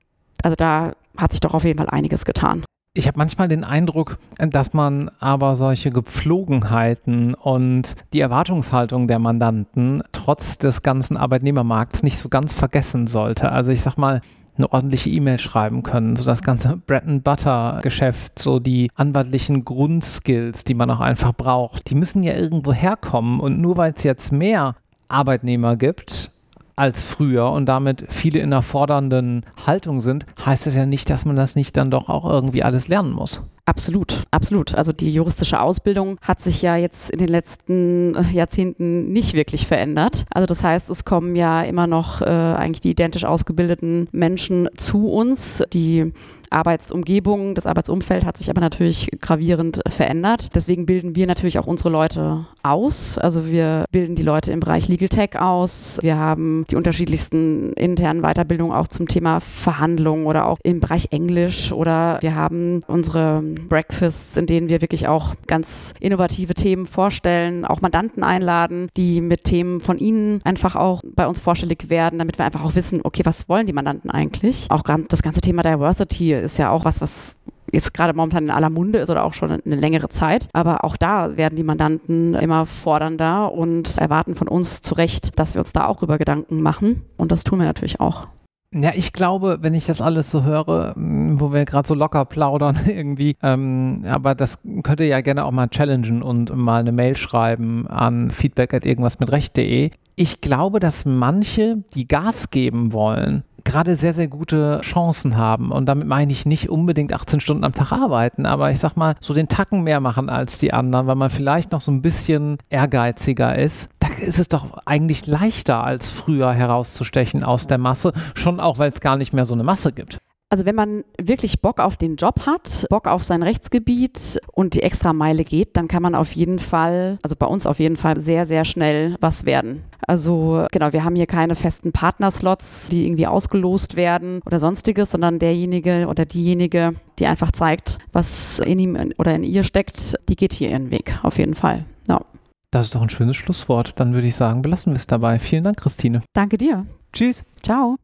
also 0.44 0.56
da 0.56 0.94
hat 1.18 1.32
sich 1.32 1.40
doch 1.40 1.54
auf 1.54 1.64
jeden 1.64 1.80
Fall 1.80 1.90
einiges 1.90 2.26
getan. 2.26 2.64
Ich 2.96 3.08
habe 3.08 3.18
manchmal 3.18 3.48
den 3.48 3.64
Eindruck, 3.64 4.20
dass 4.38 4.74
man 4.74 5.10
aber 5.20 5.56
solche 5.56 5.90
Gepflogenheiten 5.90 7.34
und 7.34 7.96
die 8.14 8.20
Erwartungshaltung 8.20 9.08
der 9.08 9.18
Mandanten 9.18 10.04
trotz 10.12 10.60
des 10.60 10.84
ganzen 10.84 11.18
Arbeitnehmermarkts 11.18 12.04
nicht 12.04 12.20
so 12.20 12.30
ganz 12.30 12.54
vergessen 12.54 13.08
sollte. 13.08 13.52
Also 13.52 13.72
ich 13.72 13.82
sag 13.82 13.98
mal, 13.98 14.22
eine 14.58 14.72
ordentliche 14.72 15.10
E-Mail 15.10 15.40
schreiben 15.40 15.84
können, 15.84 16.16
so 16.16 16.26
das 16.26 16.42
ganze 16.42 16.78
Bread 16.88 17.06
and 17.06 17.24
Butter 17.24 17.80
Geschäft, 17.82 18.40
so 18.40 18.60
die 18.60 18.90
anwaltlichen 18.96 19.66
Grundskills, 19.66 20.64
die 20.64 20.74
man 20.74 20.90
auch 20.92 21.00
einfach 21.00 21.34
braucht, 21.34 21.90
die 21.90 21.96
müssen 21.96 22.24
ja 22.24 22.36
irgendwo 22.36 22.74
herkommen 22.74 23.40
und 23.40 23.60
nur 23.60 23.78
weil 23.78 23.94
es 23.96 24.04
jetzt 24.04 24.32
mehr 24.32 24.76
Arbeitnehmer 25.08 25.76
gibt, 25.76 26.32
als 26.76 27.04
früher 27.04 27.52
und 27.52 27.68
damit 27.68 28.06
viele 28.10 28.40
in 28.40 28.52
einer 28.52 28.64
fordernden 28.64 29.46
Haltung 29.66 30.02
sind, 30.02 30.26
heißt 30.44 30.66
das 30.66 30.76
ja 30.76 30.86
nicht, 30.86 31.10
dass 31.10 31.26
man 31.26 31.36
das 31.36 31.56
nicht 31.56 31.78
dann 31.78 31.92
doch 31.92 32.10
auch 32.10 32.26
irgendwie 32.30 32.64
alles 32.64 32.88
lernen 32.88 33.12
muss. 33.12 33.42
Absolut, 33.74 34.22
absolut. 34.30 34.76
Also 34.76 34.94
die 34.94 35.12
juristische 35.12 35.60
Ausbildung 35.60 36.20
hat 36.22 36.40
sich 36.40 36.62
ja 36.62 36.76
jetzt 36.76 37.10
in 37.10 37.18
den 37.18 37.28
letzten 37.28 38.14
äh, 38.14 38.22
Jahrzehnten 38.32 39.12
nicht 39.12 39.34
wirklich 39.34 39.66
verändert. 39.66 40.26
Also 40.30 40.46
das 40.46 40.64
heißt, 40.64 40.92
es 40.92 41.06
kommen 41.06 41.36
ja 41.36 41.64
immer 41.64 41.88
noch 41.88 42.22
äh, 42.22 42.26
eigentlich 42.26 42.82
die 42.82 42.92
identisch 42.92 43.26
ausgebildeten 43.26 44.10
Menschen 44.12 44.70
zu 44.78 45.08
uns. 45.08 45.64
Die 45.74 46.14
Arbeitsumgebung, 46.52 47.56
das 47.56 47.66
Arbeitsumfeld 47.66 48.26
hat 48.26 48.38
sich 48.38 48.52
aber 48.52 48.62
natürlich 48.62 49.10
gravierend 49.20 49.82
verändert. 49.88 50.50
Deswegen 50.54 50.86
bilden 50.86 51.16
wir 51.16 51.26
natürlich 51.26 51.58
auch 51.58 51.66
unsere 51.66 51.90
Leute 51.90 52.46
aus. 52.62 53.18
Also 53.18 53.48
wir 53.48 53.86
bilden 53.92 54.16
die 54.16 54.24
Leute 54.24 54.52
im 54.52 54.60
Bereich 54.60 54.88
Legal 54.88 55.10
Tech 55.10 55.40
aus. 55.40 55.98
Wir 56.02 56.18
haben 56.18 56.66
die 56.70 56.76
unterschiedlichsten 56.76 57.74
internen 57.74 58.22
Weiterbildungen 58.22 58.76
auch 58.76 58.88
zum 58.88 59.08
Thema 59.08 59.40
Verhandlungen 59.40 60.28
oder 60.28 60.46
auch 60.46 60.60
im 60.64 60.80
Bereich 60.80 61.08
Englisch 61.10 61.72
oder 61.72 62.20
wir 62.22 62.36
haben 62.36 62.82
unsere 62.88 63.44
Breakfasts, 63.68 64.38
in 64.38 64.46
denen 64.46 64.70
wir 64.70 64.82
wirklich 64.82 65.08
auch 65.08 65.36
ganz 65.48 65.94
innovative 66.00 66.54
Themen 66.54 66.86
vorstellen, 66.86 67.66
auch 67.66 67.82
Mandanten 67.82 68.24
einladen, 68.24 68.88
die 68.96 69.22
mit 69.22 69.44
Themen 69.44 69.80
von 69.80 69.98
ihnen 69.98 70.42
einfach 70.44 70.76
auch 70.76 71.02
bei 71.04 71.28
uns 71.28 71.40
vorstellig 71.40 71.90
werden, 71.90 72.20
damit 72.20 72.38
wir 72.38 72.46
einfach 72.46 72.64
auch 72.64 72.76
wissen, 72.76 73.02
okay, 73.04 73.26
was 73.26 73.50
wollen 73.50 73.68
die 73.68 73.74
Mandanten 73.74 74.10
eigentlich? 74.10 74.68
Auch 74.70 74.84
das 74.84 75.22
ganze 75.22 75.42
Thema 75.42 75.62
Diversity 75.62 76.34
ist 76.34 76.58
ja 76.58 76.70
auch 76.70 76.86
was, 76.86 77.02
was 77.02 77.36
jetzt 77.72 77.94
gerade 77.94 78.14
momentan 78.14 78.46
in 78.46 78.52
aller 78.52 78.70
Munde 78.70 79.00
ist 79.00 79.10
oder 79.10 79.24
auch 79.24 79.34
schon 79.34 79.52
eine 79.52 79.76
längere 79.76 80.08
Zeit. 80.10 80.48
Aber 80.54 80.84
auch 80.84 80.96
da 80.96 81.36
werden 81.38 81.56
die 81.56 81.64
Mandanten 81.64 82.36
immer 82.36 82.66
fordernder 82.66 83.52
und 83.52 83.98
erwarten 83.98 84.36
von 84.36 84.48
uns 84.48 84.82
zu 84.82 84.94
Recht, 84.94 85.40
dass 85.40 85.56
wir 85.56 85.62
uns 85.62 85.74
da 85.74 85.88
auch 85.88 86.04
über 86.04 86.18
Gedanken 86.18 86.62
machen. 86.62 87.02
Und 87.18 87.32
das 87.32 87.44
tun 87.44 87.60
wir 87.60 87.66
natürlich 87.66 88.00
auch. 88.00 88.28
Ja, 88.74 88.92
ich 88.96 89.14
glaube, 89.14 89.60
wenn 89.62 89.76
ich 89.76 89.86
das 89.86 90.02
alles 90.02 90.32
so 90.32 90.44
höre, 90.44 90.94
wo 90.96 91.54
wir 91.54 91.64
gerade 91.66 91.88
so 91.88 91.94
locker 91.94 92.26
plaudern 92.26 92.80
irgendwie, 92.88 93.36
ähm, 93.44 94.04
aber 94.08 94.34
das 94.34 94.58
könnt 94.82 95.00
ihr 95.00 95.08
ja 95.08 95.22
gerne 95.22 95.46
auch 95.46 95.52
mal 95.52 95.68
challengen 95.68 96.24
und 96.24 96.56
mal 96.56 96.80
eine 96.80 96.92
Mail 96.92 97.16
schreiben 97.16 97.88
an 97.88 98.32
feedback 98.32 98.74
at 98.74 98.86
irgendwas 98.86 99.20
mit 99.20 99.32
recht.de. 99.32 99.92
Ich 100.16 100.42
glaube, 100.42 100.80
dass 100.80 101.06
manche, 101.06 101.84
die 101.94 102.08
Gas 102.08 102.50
geben 102.50 102.94
wollen, 102.94 103.44
gerade 103.64 103.96
sehr, 103.96 104.14
sehr 104.14 104.28
gute 104.28 104.82
Chancen 104.82 105.38
haben. 105.38 105.72
Und 105.72 105.86
damit 105.86 106.08
meine 106.08 106.32
ich 106.32 106.46
nicht 106.46 106.70
unbedingt 106.70 107.14
18 107.14 107.40
Stunden 107.40 107.64
am 107.64 107.74
Tag 107.74 107.92
arbeiten, 107.92 108.46
aber 108.46 108.72
ich 108.72 108.80
sag 108.80 108.96
mal, 108.96 109.16
so 109.20 109.34
den 109.34 109.48
Tacken 109.48 109.84
mehr 109.84 110.00
machen 110.00 110.30
als 110.30 110.60
die 110.60 110.74
anderen, 110.74 111.08
weil 111.08 111.16
man 111.16 111.30
vielleicht 111.30 111.72
noch 111.72 111.82
so 111.82 111.92
ein 111.92 112.02
bisschen 112.02 112.58
ehrgeiziger 112.70 113.58
ist. 113.58 113.90
Da 114.00 114.08
ist 114.20 114.40
es 114.40 114.48
doch 114.48 114.78
eigentlich 114.86 115.28
leichter 115.28 115.84
als 115.84 116.10
früher 116.10 116.54
herauszustechen 116.54 117.44
aus 117.44 117.68
der 117.68 117.78
Masse, 117.78 118.14
schon 118.36 118.60
auch, 118.60 118.78
weil 118.78 118.92
es 118.92 119.02
gar 119.02 119.18
nicht 119.18 119.34
mehr 119.34 119.46
so 119.46 119.54
eine 119.54 119.64
Masse 119.64 119.92
gibt. 119.92 120.20
Also 120.54 120.66
wenn 120.68 120.76
man 120.76 121.04
wirklich 121.20 121.62
Bock 121.62 121.80
auf 121.80 121.98
den 121.98 122.16
Job 122.16 122.46
hat, 122.46 122.86
Bock 122.92 123.08
auf 123.08 123.24
sein 123.24 123.42
Rechtsgebiet 123.42 124.40
und 124.52 124.76
die 124.76 124.84
extra 124.84 125.12
Meile 125.12 125.44
geht, 125.44 125.76
dann 125.78 125.88
kann 125.88 126.04
man 126.04 126.14
auf 126.14 126.34
jeden 126.34 126.60
Fall, 126.60 127.18
also 127.24 127.36
bei 127.36 127.48
uns 127.48 127.66
auf 127.66 127.80
jeden 127.80 127.98
Fall 127.98 128.20
sehr, 128.20 128.46
sehr 128.46 128.64
schnell 128.64 129.16
was 129.20 129.46
werden. 129.46 129.82
Also 130.06 130.68
genau, 130.72 130.94
wir 130.94 131.04
haben 131.04 131.16
hier 131.16 131.26
keine 131.26 131.56
festen 131.56 131.92
Partnerslots, 131.92 132.90
die 132.90 133.08
irgendwie 133.08 133.26
ausgelost 133.26 133.96
werden 133.96 134.42
oder 134.46 134.60
sonstiges, 134.60 135.10
sondern 135.10 135.40
derjenige 135.40 136.06
oder 136.08 136.24
diejenige, 136.24 136.94
die 137.18 137.26
einfach 137.26 137.52
zeigt, 137.52 137.98
was 138.12 138.60
in 138.60 138.78
ihm 138.78 139.14
oder 139.18 139.34
in 139.34 139.44
ihr 139.44 139.64
steckt, 139.64 140.20
die 140.30 140.36
geht 140.36 140.54
hier 140.54 140.70
ihren 140.70 140.92
Weg, 140.92 141.18
auf 141.24 141.40
jeden 141.40 141.56
Fall. 141.56 141.86
Ja. 142.08 142.22
Das 142.70 142.86
ist 142.86 142.94
doch 142.94 143.02
ein 143.02 143.10
schönes 143.10 143.38
Schlusswort. 143.38 144.00
Dann 144.00 144.14
würde 144.14 144.28
ich 144.28 144.36
sagen, 144.36 144.62
belassen 144.62 144.94
wir 144.94 144.98
es 144.98 145.08
dabei. 145.08 145.40
Vielen 145.40 145.64
Dank, 145.64 145.78
Christine. 145.78 146.22
Danke 146.34 146.60
dir. 146.60 146.86
Tschüss. 147.12 147.44
Ciao. 147.64 147.98